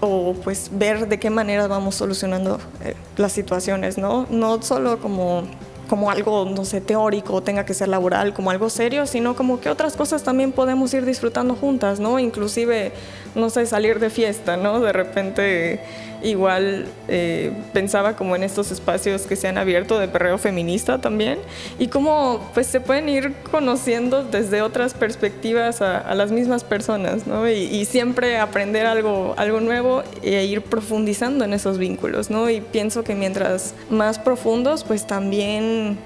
o 0.00 0.34
pues 0.44 0.70
ver 0.72 1.08
de 1.08 1.18
qué 1.18 1.30
manera 1.30 1.66
vamos 1.66 1.96
solucionando 1.96 2.60
eh, 2.84 2.94
las 3.16 3.32
situaciones, 3.32 3.98
¿no? 3.98 4.26
No 4.30 4.62
solo 4.62 5.00
como 5.00 5.44
como 5.88 6.10
algo, 6.10 6.44
no 6.44 6.64
sé, 6.64 6.80
teórico, 6.80 7.42
tenga 7.42 7.64
que 7.64 7.74
ser 7.74 7.88
laboral, 7.88 8.34
como 8.34 8.50
algo 8.50 8.70
serio, 8.70 9.06
sino 9.06 9.34
como 9.34 9.60
que 9.60 9.68
otras 9.70 9.96
cosas 9.96 10.22
también 10.22 10.52
podemos 10.52 10.94
ir 10.94 11.04
disfrutando 11.04 11.56
juntas, 11.56 11.98
¿no? 11.98 12.18
Inclusive, 12.18 12.92
no 13.38 13.50
sé, 13.50 13.66
salir 13.66 13.98
de 13.98 14.10
fiesta, 14.10 14.56
¿no? 14.56 14.80
De 14.80 14.92
repente 14.92 15.80
igual 16.20 16.86
eh, 17.06 17.52
pensaba 17.72 18.16
como 18.16 18.34
en 18.34 18.42
estos 18.42 18.72
espacios 18.72 19.22
que 19.22 19.36
se 19.36 19.46
han 19.46 19.56
abierto 19.56 20.00
de 20.00 20.08
perreo 20.08 20.36
feminista 20.36 21.00
también 21.00 21.38
y 21.78 21.86
cómo 21.86 22.50
pues 22.54 22.66
se 22.66 22.80
pueden 22.80 23.08
ir 23.08 23.34
conociendo 23.52 24.24
desde 24.24 24.60
otras 24.62 24.94
perspectivas 24.94 25.80
a, 25.80 26.12
las 26.16 26.32
mismas 26.32 26.64
personas, 26.64 27.26
¿no? 27.28 27.48
Y, 27.48 27.84
siempre 27.84 28.38
aprender 28.38 28.86
algo, 28.86 29.34
algo 29.36 29.60
nuevo 29.60 30.02
e 30.22 30.44
ir 30.44 30.62
profundizando 30.62 31.44
en 31.44 31.52
esos 31.52 31.78
vínculos, 31.78 32.30
¿no? 32.30 32.50
Y 32.50 32.60
pienso 32.60 33.04
que 33.04 33.14
mientras 33.14 33.74
más 33.88 34.18
profundos, 34.18 34.82
pues 34.82 35.06
también 35.06 35.96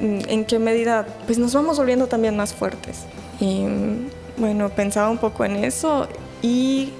Mm, 0.00 0.20
en 0.28 0.44
qué 0.44 0.58
medida 0.58 1.06
pues 1.26 1.38
nos 1.38 1.52
vamos 1.54 1.78
volviendo 1.78 2.06
también 2.06 2.36
más 2.36 2.54
fuertes. 2.54 3.00
Y 3.40 3.64
bueno, 4.36 4.68
pensaba 4.70 5.10
un 5.10 5.18
poco 5.18 5.44
en 5.44 5.56
eso 5.56 6.08
y 6.42 6.92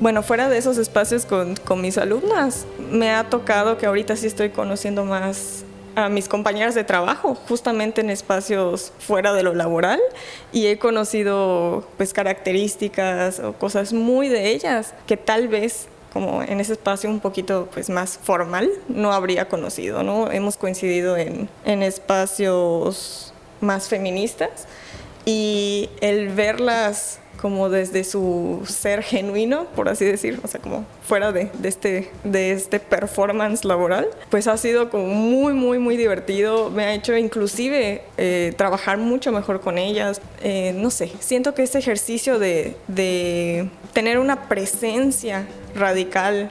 bueno, 0.00 0.22
fuera 0.22 0.48
de 0.48 0.58
esos 0.58 0.78
espacios 0.78 1.26
con, 1.26 1.56
con, 1.56 1.80
mis 1.80 1.98
alumnas, 1.98 2.66
me 2.90 3.10
ha 3.10 3.28
tocado 3.28 3.78
que 3.78 3.86
ahorita 3.86 4.14
sí 4.16 4.26
estoy 4.26 4.50
conociendo 4.50 5.04
más 5.04 5.64
a 5.96 6.08
mis 6.08 6.28
compañeras 6.28 6.76
de 6.76 6.84
trabajo, 6.84 7.34
justamente 7.34 8.00
en 8.00 8.10
espacios 8.10 8.92
fuera 9.00 9.32
de 9.32 9.42
lo 9.42 9.54
laboral, 9.54 9.98
y 10.52 10.66
he 10.66 10.78
conocido 10.78 11.84
pues 11.96 12.12
características 12.12 13.40
o 13.40 13.54
cosas 13.54 13.92
muy 13.92 14.28
de 14.28 14.50
ellas 14.50 14.94
que 15.06 15.16
tal 15.16 15.48
vez 15.48 15.88
como 16.12 16.42
en 16.42 16.60
ese 16.60 16.72
espacio 16.72 17.10
un 17.10 17.20
poquito 17.20 17.68
pues 17.72 17.90
más 17.90 18.18
formal 18.22 18.70
no 18.88 19.12
habría 19.12 19.48
conocido, 19.48 20.02
¿no? 20.02 20.30
Hemos 20.30 20.56
coincidido 20.56 21.16
en, 21.16 21.48
en 21.64 21.82
espacios 21.82 23.32
más 23.60 23.88
feministas 23.88 24.66
y 25.26 25.90
el 26.00 26.28
verlas 26.28 27.20
como 27.40 27.68
desde 27.68 28.04
su 28.04 28.62
ser 28.66 29.02
genuino, 29.02 29.66
por 29.76 29.88
así 29.88 30.04
decir, 30.04 30.40
o 30.42 30.48
sea, 30.48 30.60
como 30.60 30.84
fuera 31.06 31.32
de, 31.32 31.50
de, 31.58 31.68
este, 31.68 32.10
de 32.24 32.52
este 32.52 32.80
performance 32.80 33.64
laboral, 33.64 34.08
pues 34.28 34.46
ha 34.46 34.56
sido 34.56 34.90
como 34.90 35.06
muy, 35.06 35.52
muy, 35.52 35.78
muy 35.78 35.96
divertido. 35.96 36.70
Me 36.70 36.84
ha 36.84 36.94
hecho 36.94 37.16
inclusive 37.16 38.02
eh, 38.16 38.52
trabajar 38.56 38.98
mucho 38.98 39.32
mejor 39.32 39.60
con 39.60 39.78
ellas. 39.78 40.20
Eh, 40.42 40.72
no 40.76 40.90
sé, 40.90 41.12
siento 41.20 41.54
que 41.54 41.62
este 41.62 41.78
ejercicio 41.78 42.38
de, 42.38 42.76
de 42.88 43.68
tener 43.92 44.18
una 44.18 44.48
presencia 44.48 45.46
radical 45.74 46.50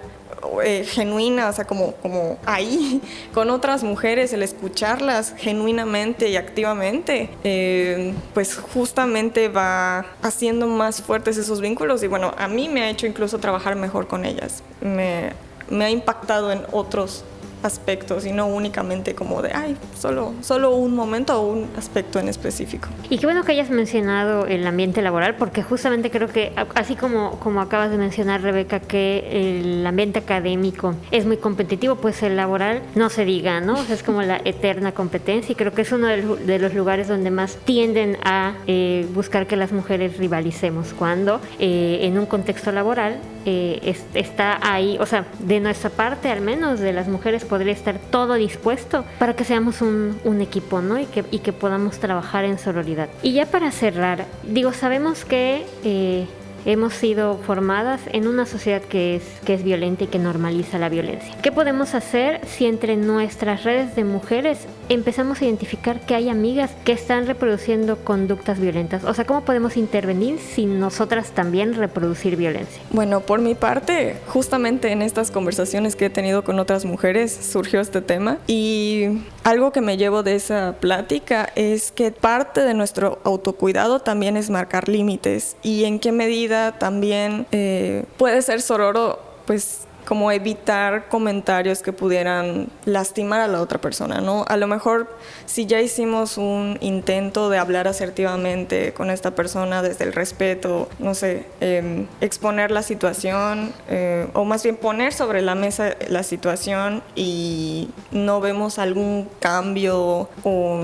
eh, 0.63 0.85
genuina, 0.85 1.49
o 1.49 1.53
sea, 1.53 1.65
como, 1.65 1.93
como 1.95 2.37
ahí 2.45 3.01
con 3.33 3.49
otras 3.49 3.83
mujeres, 3.83 4.33
el 4.33 4.43
escucharlas 4.43 5.33
genuinamente 5.37 6.29
y 6.29 6.35
activamente, 6.35 7.29
eh, 7.43 8.13
pues 8.33 8.57
justamente 8.57 9.47
va 9.47 10.05
haciendo 10.21 10.67
más 10.67 11.01
fuertes 11.01 11.37
esos 11.37 11.61
vínculos. 11.61 12.03
Y 12.03 12.07
bueno, 12.07 12.33
a 12.37 12.47
mí 12.47 12.69
me 12.69 12.81
ha 12.81 12.89
hecho 12.89 13.07
incluso 13.07 13.39
trabajar 13.39 13.75
mejor 13.75 14.07
con 14.07 14.25
ellas, 14.25 14.63
me, 14.81 15.31
me 15.69 15.85
ha 15.85 15.89
impactado 15.89 16.51
en 16.51 16.63
otros 16.71 17.23
aspectos 17.63 18.25
y 18.25 18.31
no 18.31 18.47
únicamente 18.47 19.15
como 19.15 19.41
de, 19.41 19.51
ay, 19.53 19.75
solo, 19.97 20.33
solo 20.41 20.75
un 20.75 20.95
momento 20.95 21.41
o 21.41 21.53
un 21.53 21.67
aspecto 21.77 22.19
en 22.19 22.29
específico. 22.29 22.89
Y 23.09 23.17
qué 23.17 23.25
bueno 23.25 23.43
que 23.43 23.51
hayas 23.51 23.69
mencionado 23.69 24.45
el 24.45 24.65
ambiente 24.65 25.01
laboral, 25.01 25.35
porque 25.35 25.63
justamente 25.63 26.11
creo 26.11 26.27
que, 26.27 26.53
así 26.75 26.95
como, 26.95 27.39
como 27.39 27.61
acabas 27.61 27.91
de 27.91 27.97
mencionar, 27.97 28.41
Rebeca, 28.41 28.79
que 28.79 29.61
el 29.61 29.85
ambiente 29.85 30.19
académico 30.19 30.95
es 31.11 31.25
muy 31.25 31.37
competitivo, 31.37 31.95
pues 31.95 32.21
el 32.23 32.35
laboral 32.35 32.81
no 32.95 33.09
se 33.09 33.25
diga, 33.25 33.59
¿no? 33.61 33.77
es 33.81 34.03
como 34.03 34.21
la 34.21 34.41
eterna 34.45 34.91
competencia 34.91 35.53
y 35.53 35.55
creo 35.55 35.73
que 35.73 35.81
es 35.81 35.91
uno 35.91 36.07
de 36.07 36.59
los 36.59 36.73
lugares 36.73 37.07
donde 37.07 37.31
más 37.31 37.57
tienden 37.65 38.17
a 38.23 38.55
eh, 38.67 39.07
buscar 39.13 39.47
que 39.47 39.55
las 39.55 39.71
mujeres 39.71 40.17
rivalicemos, 40.17 40.93
cuando 40.93 41.41
eh, 41.59 41.99
en 42.01 42.17
un 42.17 42.25
contexto 42.25 42.71
laboral 42.71 43.19
eh, 43.49 43.95
está 44.13 44.59
ahí, 44.61 44.97
o 44.99 45.05
sea, 45.05 45.25
de 45.39 45.61
nuestra 45.61 45.89
parte 45.89 46.29
al 46.29 46.41
menos, 46.41 46.81
de 46.81 46.91
las 46.91 47.07
mujeres, 47.07 47.45
podría 47.45 47.71
estar 47.71 47.97
todo 47.97 48.33
dispuesto 48.33 49.05
para 49.19 49.37
que 49.37 49.45
seamos 49.45 49.81
un, 49.81 50.41
equipo, 50.41 50.81
¿no? 50.81 50.99
Y 50.99 51.05
que, 51.05 51.23
y 51.31 51.39
que 51.39 51.53
podamos 51.53 51.97
trabajar 51.97 52.43
en 52.43 52.59
sororidad. 52.59 53.07
Y 53.23 53.31
ya 53.31 53.45
para 53.45 53.71
cerrar, 53.71 54.25
digo, 54.43 54.73
sabemos 54.73 55.23
que 55.23 55.65
eh, 55.85 56.27
hemos 56.65 56.93
sido 56.93 57.37
formadas 57.37 58.01
en 58.11 58.27
una 58.27 58.45
sociedad 58.45 58.81
que 58.81 59.15
es, 59.15 59.23
que 59.45 59.53
es 59.53 59.63
violenta 59.63 60.05
y 60.05 60.07
que 60.07 60.19
normaliza 60.19 60.77
la 60.77 60.89
violencia. 60.89 61.35
¿Qué 61.41 61.51
podemos 61.51 61.95
hacer 61.95 62.41
si 62.45 62.65
entre 62.65 62.97
nuestras 62.97 63.63
redes 63.63 63.95
de 63.95 64.03
mujeres 64.03 64.59
empezamos 64.89 65.41
a 65.41 65.45
identificar 65.45 66.05
que 66.05 66.15
hay 66.15 66.29
amigas 66.29 66.71
que 66.83 66.91
están 66.91 67.27
reproduciendo 67.27 67.97
conductas 67.97 68.59
violentas? 68.59 69.03
O 69.03 69.13
sea, 69.13 69.25
¿cómo 69.25 69.41
podemos 69.41 69.77
intervenir 69.77 70.39
sin 70.39 70.79
nosotras 70.79 71.31
también 71.31 71.73
reproducir 71.73 72.35
violencia? 72.35 72.81
Bueno, 72.91 73.21
por 73.21 73.41
mi 73.41 73.55
parte, 73.55 74.15
justamente 74.27 74.91
en 74.91 75.01
estas 75.01 75.31
conversaciones 75.31 75.95
que 75.95 76.05
he 76.05 76.09
tenido 76.09 76.43
con 76.43 76.59
otras 76.59 76.85
mujeres 76.85 77.31
surgió 77.31 77.79
este 77.79 78.01
tema 78.01 78.37
y 78.47 79.19
algo 79.47 79.71
que 79.71 79.79
me 79.79 79.95
llevo 79.95 80.23
de 80.23 80.35
esa 80.35 80.75
plática 80.77 81.47
es 81.55 81.93
que 81.93 82.11
parte 82.11 82.63
de 82.63 82.73
nuestro 82.73 83.19
autocuidado 83.23 84.01
también 84.01 84.35
es 84.35 84.49
marcar 84.49 84.89
límites 84.89 85.55
y 85.63 85.85
en 85.85 85.99
qué 85.99 86.11
medida 86.11 86.77
también 86.77 87.45
eh, 87.53 88.03
puede 88.17 88.41
ser 88.41 88.61
sororo 88.61 89.19
pues 89.45 89.87
como 90.07 90.31
evitar 90.31 91.09
comentarios 91.09 91.81
que 91.81 91.91
pudieran 91.91 92.69
lastimar 92.85 93.41
a 93.41 93.47
la 93.49 93.59
otra 93.59 93.81
persona, 93.81 94.21
¿no? 94.21 94.45
A 94.47 94.55
lo 94.55 94.65
mejor 94.65 95.17
si 95.45 95.65
ya 95.65 95.81
hicimos 95.81 96.37
un 96.37 96.77
intento 96.79 97.49
de 97.49 97.57
hablar 97.57 97.89
asertivamente 97.89 98.93
con 98.93 99.09
esta 99.09 99.31
persona 99.31 99.81
desde 99.81 100.05
el 100.05 100.13
respeto, 100.13 100.87
no 100.99 101.13
sé, 101.13 101.45
em, 101.59 102.07
exponer 102.21 102.71
la 102.71 102.83
situación 102.83 103.73
eh, 103.89 104.29
o 104.33 104.45
más 104.45 104.63
bien 104.63 104.77
poner 104.77 105.11
sobre 105.11 105.41
la 105.41 105.55
mesa 105.55 105.95
la 106.07 106.23
situación 106.23 107.03
y 107.15 107.89
no 108.11 108.39
vemos 108.39 108.79
algún 108.79 109.27
cambio 109.41 110.29
o 110.43 110.79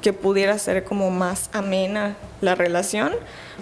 que 0.00 0.14
pudiera 0.14 0.58
ser 0.58 0.84
como 0.84 1.10
más 1.10 1.50
amena 1.52 2.16
la 2.40 2.54
relación, 2.54 3.12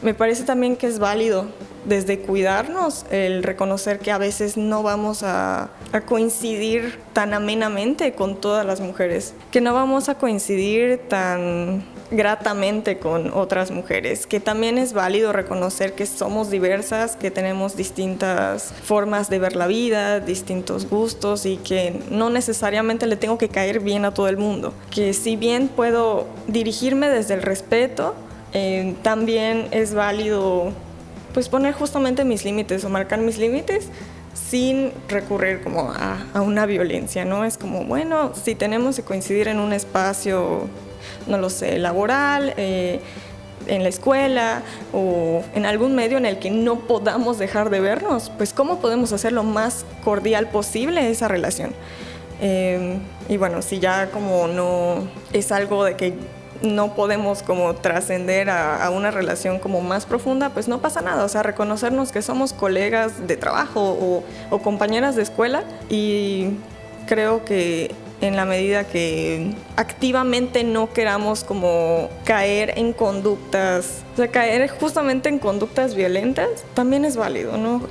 me 0.03 0.15
parece 0.15 0.45
también 0.45 0.77
que 0.77 0.87
es 0.87 0.99
válido 0.99 1.47
desde 1.87 2.19
cuidarnos 2.19 3.07
el 3.11 3.43
reconocer 3.43 4.01
que 4.01 4.11
a 4.11 4.19
veces 4.19 4.57
no 4.57 4.83
vamos 4.83 5.23
a, 5.23 5.71
coincidir 6.07 6.99
tan 7.15 7.33
amenamente 7.33 8.13
con 8.13 8.39
todas 8.39 8.67
las 8.67 8.81
mujeres, 8.81 9.33
que 9.51 9.63
no 9.63 9.73
vamos 9.73 10.11
a 10.11 10.17
coincidir 10.17 10.99
tan 11.09 11.85
gratamente 12.11 12.99
con 12.99 13.33
otras 13.33 13.71
mujeres, 13.71 14.27
que 14.27 14.39
también 14.39 14.77
es 14.77 14.93
válido 14.93 15.33
reconocer 15.33 15.95
que 15.95 16.05
somos 16.05 16.51
diversas, 16.51 17.17
que 17.17 17.31
tenemos 17.31 17.77
distintas 17.77 18.75
formas 18.83 19.31
de 19.31 19.39
ver 19.39 19.57
la 19.57 19.67
vida, 19.67 20.21
distintos 20.21 20.89
gustos 20.89 21.47
y 21.47 21.57
que 21.57 21.99
no 22.11 22.29
necesariamente 22.29 23.07
le 23.07 23.17
tengo 23.17 23.39
que 23.39 23.49
caer 23.49 23.81
bien 23.81 24.05
a 24.05 24.13
todo 24.13 24.29
el 24.29 24.37
mundo, 24.37 24.75
que 24.91 25.15
si 25.15 25.37
bien 25.37 25.69
puedo 25.69 26.27
dirigirme 26.47 27.09
desde 27.09 27.35
el 27.35 27.43
respeto, 27.43 28.15
eh, 28.59 28.95
también 29.03 29.69
es 29.71 29.93
válido 29.93 30.73
pues 31.35 31.51
poner 31.51 31.75
justamente 31.75 32.25
mis 32.25 32.43
límites 32.43 32.83
o 32.87 32.89
marcar 32.89 33.19
mis 33.19 33.37
límites 33.37 33.89
sin 34.33 34.93
recurrir 35.11 35.61
como 35.63 35.93
a, 35.93 36.41
una 36.41 36.65
violencia, 36.65 37.27
¿no? 37.27 37.45
Es 37.45 37.59
como, 37.59 37.85
bueno, 37.85 38.33
si 38.35 38.55
tenemos 38.55 38.97
que 38.97 39.03
coincidir 39.03 39.49
en 39.49 39.61
un 39.61 39.75
espacio 39.75 40.69
no 41.27 41.37
lo 41.37 41.51
sé, 41.51 41.79
laboral, 41.79 42.55
eh, 42.57 43.01
en 43.67 43.83
la 43.83 43.91
escuela 43.91 44.63
o 44.95 45.45
en 45.55 45.67
algún 45.67 45.95
medio 45.95 46.17
en 46.17 46.25
el 46.25 46.39
que 46.39 46.51
no 46.51 46.79
podamos 46.79 47.39
dejar 47.39 47.69
de 47.69 47.81
vernos, 47.81 48.33
pues 48.39 48.55
cómo 48.55 48.81
podemos 48.81 49.13
hacer 49.13 49.33
lo 49.33 49.43
más 49.43 49.85
cordial 50.03 50.49
posible 50.49 51.11
esa 51.11 51.29
relación. 51.29 51.75
Eh, 52.41 52.99
y 53.29 53.37
bueno, 53.37 53.61
si 53.61 53.81
ya 53.81 54.11
como 54.11 54.49
no 54.49 55.07
es 55.35 55.53
algo 55.53 55.85
de 55.85 55.97
que 55.97 56.15
no 56.63 56.95
podemos 56.95 57.43
como 57.43 57.75
trascender 57.75 58.51
a, 58.51 58.91
una 58.91 59.11
relación 59.11 59.59
como 59.59 59.81
más 59.81 60.07
profunda, 60.07 60.51
pues 60.51 60.69
no 60.69 60.81
pasa 60.81 61.01
nada. 61.01 61.25
O 61.25 61.29
sea, 61.29 61.43
reconocernos 61.43 62.13
que 62.13 62.23
somos 62.23 62.53
colegas 62.53 63.27
de 63.27 63.37
trabajo 63.37 64.25
o, 64.51 64.59
compañeras 64.59 65.17
de 65.17 65.23
escuela 65.23 65.65
y 65.89 66.49
creo 67.07 67.45
que 67.45 67.95
en 68.21 68.35
la 68.35 68.47
medida 68.47 68.85
que 68.85 69.55
activamente 69.77 70.65
no 70.65 70.93
queramos 70.93 71.45
como 71.45 72.09
caer 72.25 72.79
en 72.79 72.93
conductas, 72.93 74.03
o 74.15 74.17
sea, 74.17 74.29
caer 74.29 74.69
justamente 74.71 75.29
en 75.29 75.39
conductas 75.39 75.95
violentas, 75.95 76.49
también 76.75 77.05
es 77.05 77.17
válido, 77.17 77.59
¿no? 77.59 77.83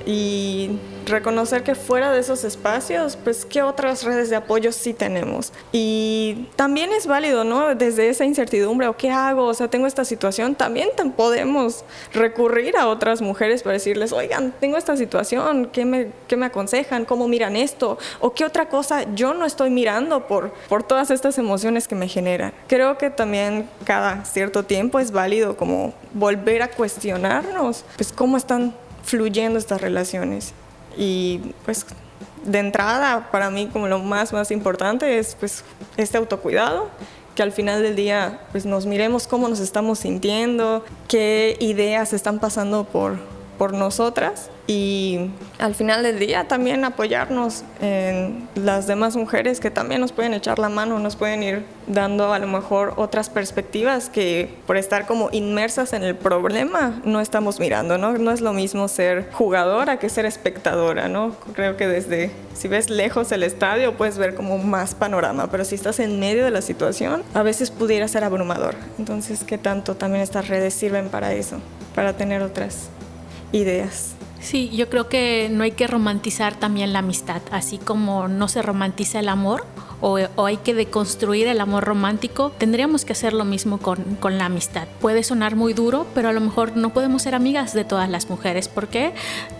Reconocer 1.05 1.63
que 1.63 1.75
fuera 1.75 2.11
de 2.11 2.19
esos 2.19 2.43
espacios, 2.43 3.17
pues 3.23 3.45
qué 3.45 3.61
otras 3.61 4.03
redes 4.03 4.29
de 4.29 4.35
apoyo 4.35 4.71
sí 4.71 4.93
tenemos. 4.93 5.53
Y 5.71 6.47
también 6.55 6.91
es 6.93 7.07
válido, 7.07 7.43
¿no? 7.43 7.75
Desde 7.75 8.09
esa 8.09 8.25
incertidumbre, 8.25 8.87
¿o 8.87 8.97
qué 8.97 9.11
hago? 9.11 9.45
O 9.45 9.53
sea, 9.53 9.67
tengo 9.67 9.87
esta 9.87 10.05
situación, 10.05 10.55
también 10.55 10.89
podemos 11.15 11.83
recurrir 12.13 12.77
a 12.77 12.87
otras 12.87 13.21
mujeres 13.21 13.63
para 13.63 13.73
decirles, 13.73 14.11
oigan, 14.11 14.53
tengo 14.59 14.77
esta 14.77 14.97
situación, 14.97 15.69
¿qué 15.71 15.85
me, 15.85 16.11
qué 16.27 16.37
me 16.37 16.47
aconsejan? 16.47 17.05
¿Cómo 17.05 17.27
miran 17.27 17.55
esto? 17.55 17.97
¿O 18.19 18.33
qué 18.33 18.45
otra 18.45 18.69
cosa 18.69 19.05
yo 19.13 19.33
no 19.33 19.45
estoy 19.45 19.69
mirando 19.69 20.27
por, 20.27 20.51
por 20.67 20.83
todas 20.83 21.11
estas 21.11 21.37
emociones 21.37 21.87
que 21.87 21.95
me 21.95 22.07
generan? 22.07 22.53
Creo 22.67 22.97
que 22.97 23.09
también 23.09 23.69
cada 23.83 24.25
cierto 24.25 24.63
tiempo 24.63 24.99
es 24.99 25.11
válido 25.11 25.57
como 25.57 25.93
volver 26.13 26.61
a 26.61 26.69
cuestionarnos, 26.69 27.85
pues 27.95 28.11
cómo 28.11 28.37
están 28.37 28.75
fluyendo 29.03 29.59
estas 29.59 29.81
relaciones 29.81 30.53
y 30.97 31.53
pues 31.65 31.85
de 32.43 32.59
entrada 32.59 33.29
para 33.31 33.49
mí 33.49 33.67
como 33.71 33.87
lo 33.87 33.99
más 33.99 34.31
más 34.33 34.51
importante 34.51 35.17
es 35.17 35.35
pues 35.39 35.63
este 35.97 36.17
autocuidado 36.17 36.89
que 37.33 37.43
al 37.43 37.51
final 37.51 37.81
del 37.81 37.95
día 37.95 38.41
pues 38.51 38.65
nos 38.65 38.85
miremos 38.85 39.27
cómo 39.27 39.49
nos 39.49 39.59
estamos 39.59 39.99
sintiendo 39.99 40.85
qué 41.07 41.57
ideas 41.59 42.13
están 42.13 42.39
pasando 42.39 42.85
por 42.85 43.17
por 43.57 43.73
nosotras 43.73 44.49
y 44.67 45.29
al 45.59 45.75
final 45.75 46.01
del 46.01 46.17
día 46.17 46.47
también 46.47 46.85
apoyarnos 46.85 47.63
en 47.81 48.47
las 48.55 48.87
demás 48.87 49.15
mujeres 49.15 49.59
que 49.59 49.69
también 49.69 50.01
nos 50.01 50.11
pueden 50.11 50.33
echar 50.33 50.57
la 50.57 50.69
mano, 50.69 50.97
nos 50.97 51.15
pueden 51.15 51.43
ir 51.43 51.65
dando 51.85 52.33
a 52.33 52.39
lo 52.39 52.47
mejor 52.47 52.93
otras 52.97 53.29
perspectivas 53.29 54.09
que 54.09 54.55
por 54.65 54.77
estar 54.77 55.05
como 55.05 55.29
inmersas 55.31 55.93
en 55.93 56.03
el 56.03 56.15
problema 56.15 56.99
no 57.03 57.21
estamos 57.21 57.59
mirando, 57.59 57.99
¿no? 57.99 58.13
No 58.13 58.31
es 58.31 58.41
lo 58.41 58.53
mismo 58.53 58.87
ser 58.87 59.29
jugadora 59.31 59.99
que 59.99 60.09
ser 60.09 60.25
espectadora, 60.25 61.07
¿no? 61.09 61.35
Creo 61.53 61.77
que 61.77 61.87
desde, 61.87 62.31
si 62.55 62.67
ves 62.67 62.89
lejos 62.89 63.31
el 63.31 63.43
estadio 63.43 63.95
puedes 63.95 64.17
ver 64.17 64.33
como 64.33 64.57
más 64.57 64.95
panorama, 64.95 65.47
pero 65.51 65.63
si 65.63 65.75
estás 65.75 65.99
en 65.99 66.19
medio 66.19 66.43
de 66.43 66.51
la 66.51 66.61
situación, 66.61 67.21
a 67.35 67.43
veces 67.43 67.69
pudiera 67.69 68.07
ser 68.07 68.23
abrumador. 68.23 68.75
Entonces, 68.97 69.43
¿qué 69.43 69.59
tanto 69.59 69.95
también 69.95 70.23
estas 70.23 70.47
redes 70.47 70.73
sirven 70.73 71.09
para 71.09 71.33
eso? 71.33 71.57
Para 71.93 72.13
tener 72.13 72.41
otras 72.41 72.89
ideas. 73.55 74.15
Sí, 74.39 74.69
yo 74.69 74.89
creo 74.89 75.09
que 75.09 75.49
no 75.51 75.63
hay 75.63 75.71
que 75.71 75.87
romantizar 75.87 76.55
también 76.55 76.93
la 76.93 76.99
amistad, 76.99 77.41
así 77.51 77.79
como 77.79 78.27
no 78.27 78.47
se 78.47 78.61
romantiza 78.61 79.19
el 79.19 79.29
amor 79.29 79.65
o, 80.07 80.45
hay 80.45 80.57
que 80.57 80.75
deconstruir 80.75 81.47
el 81.47 81.59
amor 81.59 81.83
romántico, 81.83 82.51
tendríamos 82.59 83.05
que 83.05 83.13
hacer 83.13 83.33
lo 83.33 83.43
mismo 83.43 83.79
con, 83.79 84.03
con, 84.19 84.37
la 84.37 84.45
amistad. 84.45 84.87
Puede 85.01 85.23
sonar 85.23 85.55
muy 85.55 85.73
duro, 85.73 86.05
pero 86.13 86.29
a 86.29 86.33
lo 86.33 86.41
mejor 86.41 86.77
no 86.77 86.93
podemos 86.93 87.23
ser 87.23 87.33
amigas 87.33 87.73
de 87.73 87.85
todas 87.85 88.07
las 88.07 88.29
mujeres. 88.29 88.67
¿Por 88.67 88.87
qué? 88.87 89.13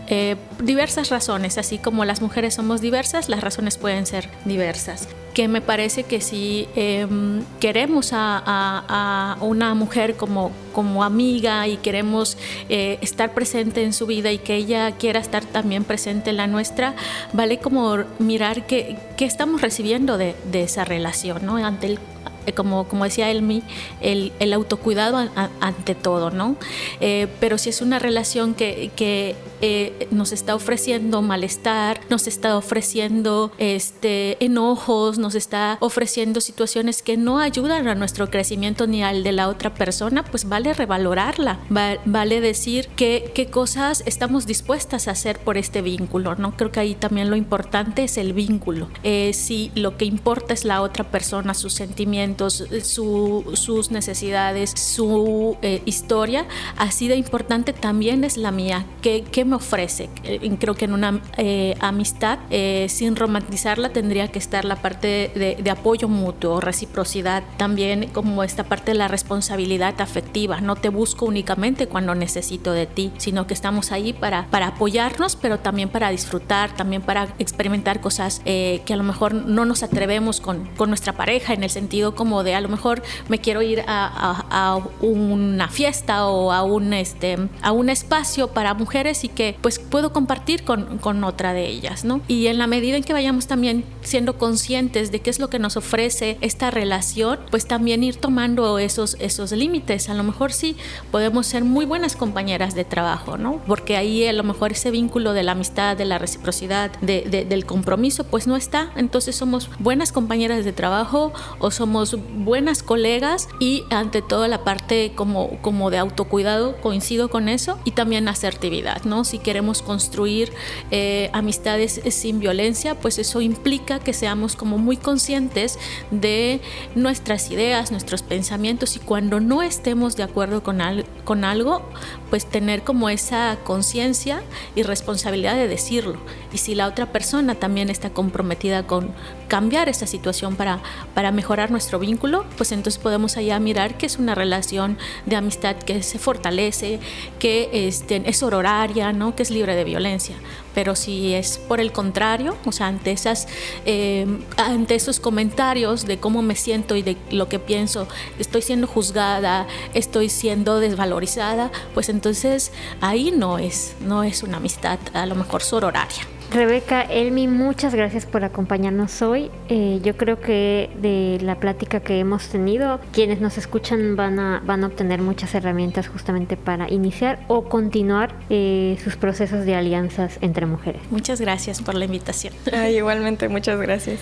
Eh, 0.07 0.35
diversas 0.61 1.09
razones, 1.09 1.57
así 1.57 1.79
como 1.79 2.05
las 2.05 2.21
mujeres 2.21 2.53
somos 2.53 2.79
diversas, 2.79 3.27
las 3.27 3.41
razones 3.41 3.77
pueden 3.77 4.05
ser 4.05 4.29
diversas. 4.45 5.07
Que 5.33 5.47
me 5.47 5.61
parece 5.61 6.03
que 6.03 6.21
si 6.21 6.67
em, 6.75 7.43
queremos 7.59 8.11
a, 8.13 9.35
una 9.41 9.73
mujer 9.73 10.15
como, 10.15 10.51
como 10.73 11.03
amiga 11.03 11.67
y 11.67 11.77
queremos 11.77 12.37
eh, 12.69 12.99
estar 13.01 13.33
presente 13.33 13.83
en 13.83 13.93
su 13.93 14.05
vida 14.05 14.31
y 14.31 14.37
que 14.37 14.55
ella 14.55 14.91
quiera 14.91 15.19
estar 15.19 15.43
también 15.43 15.83
presente 15.83 16.29
en 16.29 16.37
la 16.37 16.47
nuestra, 16.47 16.93
vale 17.33 17.57
como 17.57 17.97
mirar 18.19 18.67
qué, 18.67 18.97
qué 19.17 19.25
estamos 19.25 19.61
recibiendo 19.61 20.17
de, 20.17 20.34
de 20.51 20.63
esa 20.63 20.85
relación, 20.85 21.45
¿no? 21.45 21.57
Ante 21.57 21.87
el 21.87 21.99
eh, 22.45 22.53
como, 22.53 22.87
como 22.87 23.03
decía 23.03 23.29
Elmi, 23.31 23.63
el, 24.01 24.31
el 24.39 24.53
autocuidado 24.53 25.29
ante 25.59 25.95
todo, 25.95 26.29
¿no? 26.31 26.55
Eh, 26.99 27.27
pero 27.39 27.57
si 27.57 27.69
es 27.69 27.81
una 27.81 27.99
relación 27.99 28.53
que, 28.53 28.91
que 28.95 29.35
eh, 29.67 30.07
nos 30.11 30.31
está 30.31 30.53
ofreciendo 30.53 31.23
malestar, 31.23 31.99
nos 32.07 32.27
está 32.27 32.55
ofreciendo 32.55 33.51
este, 33.57 34.37
enojos, 34.45 35.17
nos 35.17 35.33
está 35.33 35.79
ofreciendo 35.79 36.39
situaciones 36.39 37.01
que 37.01 37.17
no 37.17 37.39
ayudan 37.39 37.87
a 37.87 37.95
nuestro 37.95 38.29
crecimiento 38.29 38.85
ni 38.85 39.03
al 39.03 39.23
de 39.23 39.31
la 39.31 39.47
otra 39.47 39.73
persona, 39.73 40.23
pues 40.23 40.47
vale 40.47 40.71
revalorarla, 40.75 41.57
vale 42.05 42.41
decir 42.41 42.89
qué, 42.95 43.31
qué 43.33 43.47
cosas 43.47 44.03
estamos 44.05 44.45
dispuestas 44.45 45.07
a 45.07 45.11
hacer 45.11 45.39
por 45.39 45.57
este 45.57 45.81
vínculo, 45.81 46.35
¿no? 46.35 46.55
Creo 46.55 46.71
que 46.71 46.81
ahí 46.81 46.93
también 46.93 47.31
lo 47.31 47.35
importante 47.35 48.03
es 48.03 48.19
el 48.19 48.33
vínculo. 48.33 48.87
si 49.33 49.71
lo 49.73 49.97
que 49.97 50.05
importa 50.05 50.53
es 50.53 50.63
la 50.63 50.83
otra 50.83 51.05
persona, 51.09 51.55
sus 51.55 51.73
sentimientos, 51.73 52.65
sus 52.83 53.89
necesidades, 53.89 54.73
su 54.75 55.57
eh, 55.63 55.81
historia, 55.85 56.45
así 56.77 57.07
de 57.07 57.15
importante 57.15 57.73
también 57.73 58.23
es 58.23 58.37
la 58.37 58.51
mía. 58.51 58.85
¿Qué, 59.01 59.23
qué 59.31 59.43
me 59.43 59.54
ofrece? 59.55 60.09
Eh, 60.23 60.55
creo 60.59 60.75
que 60.75 60.85
en 60.85 60.93
una 60.93 61.21
eh, 61.37 61.75
amistad, 61.79 62.39
sin 62.87 63.15
romantizarla, 63.15 63.89
tendría 63.89 64.27
que 64.29 64.39
estar 64.39 64.65
la 64.65 64.77
parte 64.77 65.31
de, 65.35 65.57
de, 65.61 65.69
apoyo 65.69 66.07
mutuo, 66.07 66.61
reciprocidad, 66.61 67.43
también 67.57 68.09
como 68.09 68.43
esta 68.43 68.63
parte 68.63 68.91
de 68.91 68.97
la 68.97 69.07
responsabilidad 69.07 69.99
afectiva. 69.99 70.61
No 70.61 70.75
te 70.75 70.89
busco 70.89 71.25
únicamente 71.25 71.87
cuando 71.87 72.15
necesito 72.15 72.71
de 72.71 72.85
ti, 72.85 73.11
sino 73.17 73.47
que 73.47 73.53
estamos 73.53 73.91
ahí 73.91 74.13
para, 74.13 74.47
para 74.47 74.67
apoyarnos, 74.67 75.35
pero 75.35 75.59
también 75.59 75.89
para 75.89 76.09
disfrutar, 76.09 76.75
también 76.75 77.01
para 77.01 77.33
experimentar 77.39 78.01
cosas 78.01 78.41
que 78.45 78.83
a 78.89 78.95
lo 78.95 79.03
mejor 79.03 79.33
no 79.33 79.65
nos 79.65 79.83
atrevemos 79.83 80.39
con, 80.39 80.65
con 80.77 80.89
nuestra 80.89 81.13
pareja 81.13 81.53
en 81.53 81.63
el 81.63 81.69
sentido 81.69 82.15
como 82.15 82.43
de 82.43 82.55
a 82.55 82.61
lo 82.61 82.69
mejor 82.69 83.01
me 83.27 83.39
quiero 83.39 83.61
ir 83.61 83.83
a, 83.87 84.79
una 85.01 85.67
fiesta 85.69 86.27
o 86.27 86.51
a 86.51 86.63
un, 86.63 86.93
este, 86.93 87.37
a 87.61 87.71
un 87.71 87.89
espacio 87.89 88.49
para 88.49 88.73
mujeres 88.73 89.23
y 89.23 89.29
que 89.35 89.57
pues 89.61 89.79
puedo 89.79 90.11
compartir 90.11 90.63
con, 90.63 90.97
con 90.97 91.23
otra 91.23 91.53
de 91.53 91.67
ellas, 91.67 92.05
¿no? 92.05 92.21
Y 92.27 92.47
en 92.47 92.57
la 92.57 92.67
medida 92.67 92.97
en 92.97 93.03
que 93.03 93.13
vayamos 93.13 93.47
también 93.47 93.83
siendo 94.01 94.37
conscientes 94.37 95.11
de 95.11 95.19
qué 95.19 95.29
es 95.29 95.39
lo 95.39 95.49
que 95.49 95.59
nos 95.59 95.77
ofrece 95.77 96.37
esta 96.41 96.71
relación, 96.71 97.39
pues 97.51 97.67
también 97.67 98.03
ir 98.03 98.15
tomando 98.15 98.79
esos, 98.79 99.17
esos 99.19 99.51
límites. 99.51 100.09
A 100.09 100.13
lo 100.13 100.23
mejor 100.23 100.53
sí 100.53 100.75
podemos 101.11 101.47
ser 101.47 101.63
muy 101.63 101.85
buenas 101.85 102.15
compañeras 102.15 102.75
de 102.75 102.85
trabajo, 102.85 103.37
¿no? 103.37 103.61
Porque 103.67 103.97
ahí 103.97 104.25
a 104.25 104.33
lo 104.33 104.43
mejor 104.43 104.71
ese 104.71 104.91
vínculo 104.91 105.33
de 105.33 105.43
la 105.43 105.51
amistad, 105.51 105.97
de 105.97 106.05
la 106.05 106.17
reciprocidad, 106.17 106.91
de, 107.01 107.45
del 107.47 107.65
compromiso, 107.65 108.23
pues 108.23 108.47
no 108.47 108.55
está. 108.55 108.91
Entonces 108.95 109.35
somos 109.35 109.69
buenas 109.79 110.11
compañeras 110.11 110.63
de 110.63 110.71
trabajo 110.71 111.33
o 111.59 111.71
somos 111.71 112.17
buenas 112.37 112.83
colegas 112.83 113.49
y 113.59 113.83
ante 113.89 114.21
todo 114.21 114.47
la 114.47 114.63
parte 114.63 115.11
como, 115.15 115.59
como 115.61 115.89
de 115.91 115.97
autocuidado, 115.97 116.77
coincido 116.77 117.29
con 117.29 117.49
eso, 117.49 117.77
y 117.83 117.91
también 117.91 118.27
asertividad, 118.27 119.03
¿no? 119.03 119.24
Si 119.25 119.39
queremos 119.39 119.81
construir 119.81 120.53
eh, 120.91 121.29
amistades 121.33 122.01
sin 122.09 122.39
violencia, 122.39 122.95
pues 122.95 123.19
eso 123.19 123.41
implica 123.41 123.99
que 123.99 124.13
seamos 124.13 124.55
como 124.55 124.77
muy 124.77 124.97
conscientes 124.97 125.77
de 126.11 126.61
nuestras 126.95 127.51
ideas, 127.51 127.91
nuestros 127.91 128.21
pensamientos 128.21 128.95
y 128.95 128.99
cuando 128.99 129.39
no 129.39 129.61
estemos 129.61 130.15
de 130.15 130.23
acuerdo 130.23 130.63
con, 130.63 130.81
con 131.23 131.43
algo, 131.43 131.81
pues 132.29 132.45
tener 132.45 132.83
como 132.83 133.09
esa 133.09 133.57
conciencia 133.63 134.43
y 134.75 134.83
responsabilidad 134.83 135.55
de 135.55 135.67
decirlo. 135.67 136.17
Y 136.53 136.57
si 136.57 136.75
la 136.75 136.87
otra 136.87 137.11
persona 137.11 137.55
también 137.55 137.89
está 137.89 138.11
comprometida 138.11 138.87
con 138.87 139.11
cambiar 139.47 139.89
esa 139.89 140.07
situación 140.07 140.55
para, 140.55 140.81
para 141.13 141.31
mejorar 141.31 141.71
nuestro 141.71 141.99
vínculo, 141.99 142.45
pues 142.57 142.71
entonces 142.71 143.01
podemos 143.01 143.37
allá 143.37 143.59
mirar 143.59 143.97
que 143.97 144.05
es 144.05 144.17
una 144.17 144.35
relación 144.35 144.97
de 145.25 145.35
amistad 145.35 145.75
que 145.75 146.01
se 146.03 146.19
fortalece, 146.19 146.99
que 147.39 147.69
este, 147.87 148.21
es 148.25 148.43
ororaria, 148.43 149.11
que 149.35 149.43
es 149.43 149.51
libre 149.51 149.75
de 149.75 149.83
violencia. 149.83 150.35
Pero 150.73 150.95
si 150.95 151.33
es 151.33 151.57
por 151.57 151.79
el 151.79 151.91
contrario, 151.91 152.57
o 152.65 152.71
sea, 152.71 152.87
ante, 152.87 153.11
esas, 153.11 153.47
eh, 153.85 154.25
ante 154.57 154.95
esos 154.95 155.19
comentarios 155.19 156.05
de 156.05 156.19
cómo 156.19 156.41
me 156.41 156.55
siento 156.55 156.95
y 156.95 157.01
de 157.01 157.17
lo 157.31 157.47
que 157.47 157.59
pienso, 157.59 158.07
estoy 158.39 158.61
siendo 158.61 158.87
juzgada, 158.87 159.67
estoy 159.93 160.29
siendo 160.29 160.79
desvalorizada, 160.79 161.71
pues 161.93 162.09
entonces 162.09 162.71
ahí 163.01 163.31
no 163.31 163.57
es, 163.57 163.95
no 164.01 164.23
es 164.23 164.43
una 164.43 164.57
amistad 164.57 164.99
a 165.13 165.25
lo 165.25 165.35
mejor 165.35 165.63
sororaria. 165.63 166.34
Rebeca, 166.55 167.01
Elmi, 167.01 167.49
muchas 167.49 167.93
gracias 167.93 168.25
por 168.25 168.45
acompañarnos 168.45 169.21
hoy. 169.21 169.51
Eh, 169.67 169.99
yo 170.01 170.15
creo 170.15 170.39
que 170.39 170.89
de 171.01 171.37
la 171.43 171.59
plática 171.59 171.99
que 171.99 172.17
hemos 172.17 172.47
tenido, 172.47 173.01
quienes 173.11 173.41
nos 173.41 173.57
escuchan 173.57 174.15
van 174.15 174.39
a, 174.39 174.63
van 174.65 174.85
a 174.85 174.87
obtener 174.87 175.21
muchas 175.21 175.53
herramientas 175.53 176.07
justamente 176.07 176.55
para 176.55 176.89
iniciar 176.89 177.43
o 177.49 177.65
continuar 177.65 178.33
eh, 178.49 178.97
sus 179.03 179.17
procesos 179.17 179.65
de 179.65 179.75
alianzas 179.75 180.37
entre 180.39 180.65
mujeres. 180.65 181.01
Muchas 181.11 181.41
gracias 181.41 181.81
por 181.81 181.95
la 181.95 182.05
invitación. 182.05 182.53
igualmente, 182.89 183.49
muchas 183.49 183.77
gracias. 183.77 184.21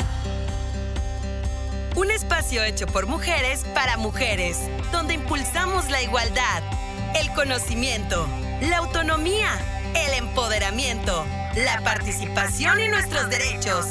Un 1.95 2.09
espacio 2.09 2.63
hecho 2.63 2.87
por 2.87 3.05
mujeres 3.05 3.65
para 3.73 3.97
mujeres, 3.97 4.57
donde 4.91 5.15
impulsamos 5.15 5.89
la 5.89 6.01
igualdad, 6.01 6.63
el 7.19 7.29
conocimiento, 7.33 8.27
la 8.61 8.77
autonomía, 8.77 9.49
el 9.93 10.13
empoderamiento, 10.13 11.25
la 11.55 11.81
participación 11.83 12.79
y 12.79 12.87
nuestros 12.87 13.29
derechos. 13.29 13.87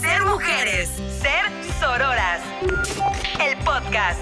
Ser 0.00 0.22
mujeres, 0.22 0.88
ser 1.20 1.44
sororas. 1.78 2.40
El 3.40 3.58
podcast 3.58 4.18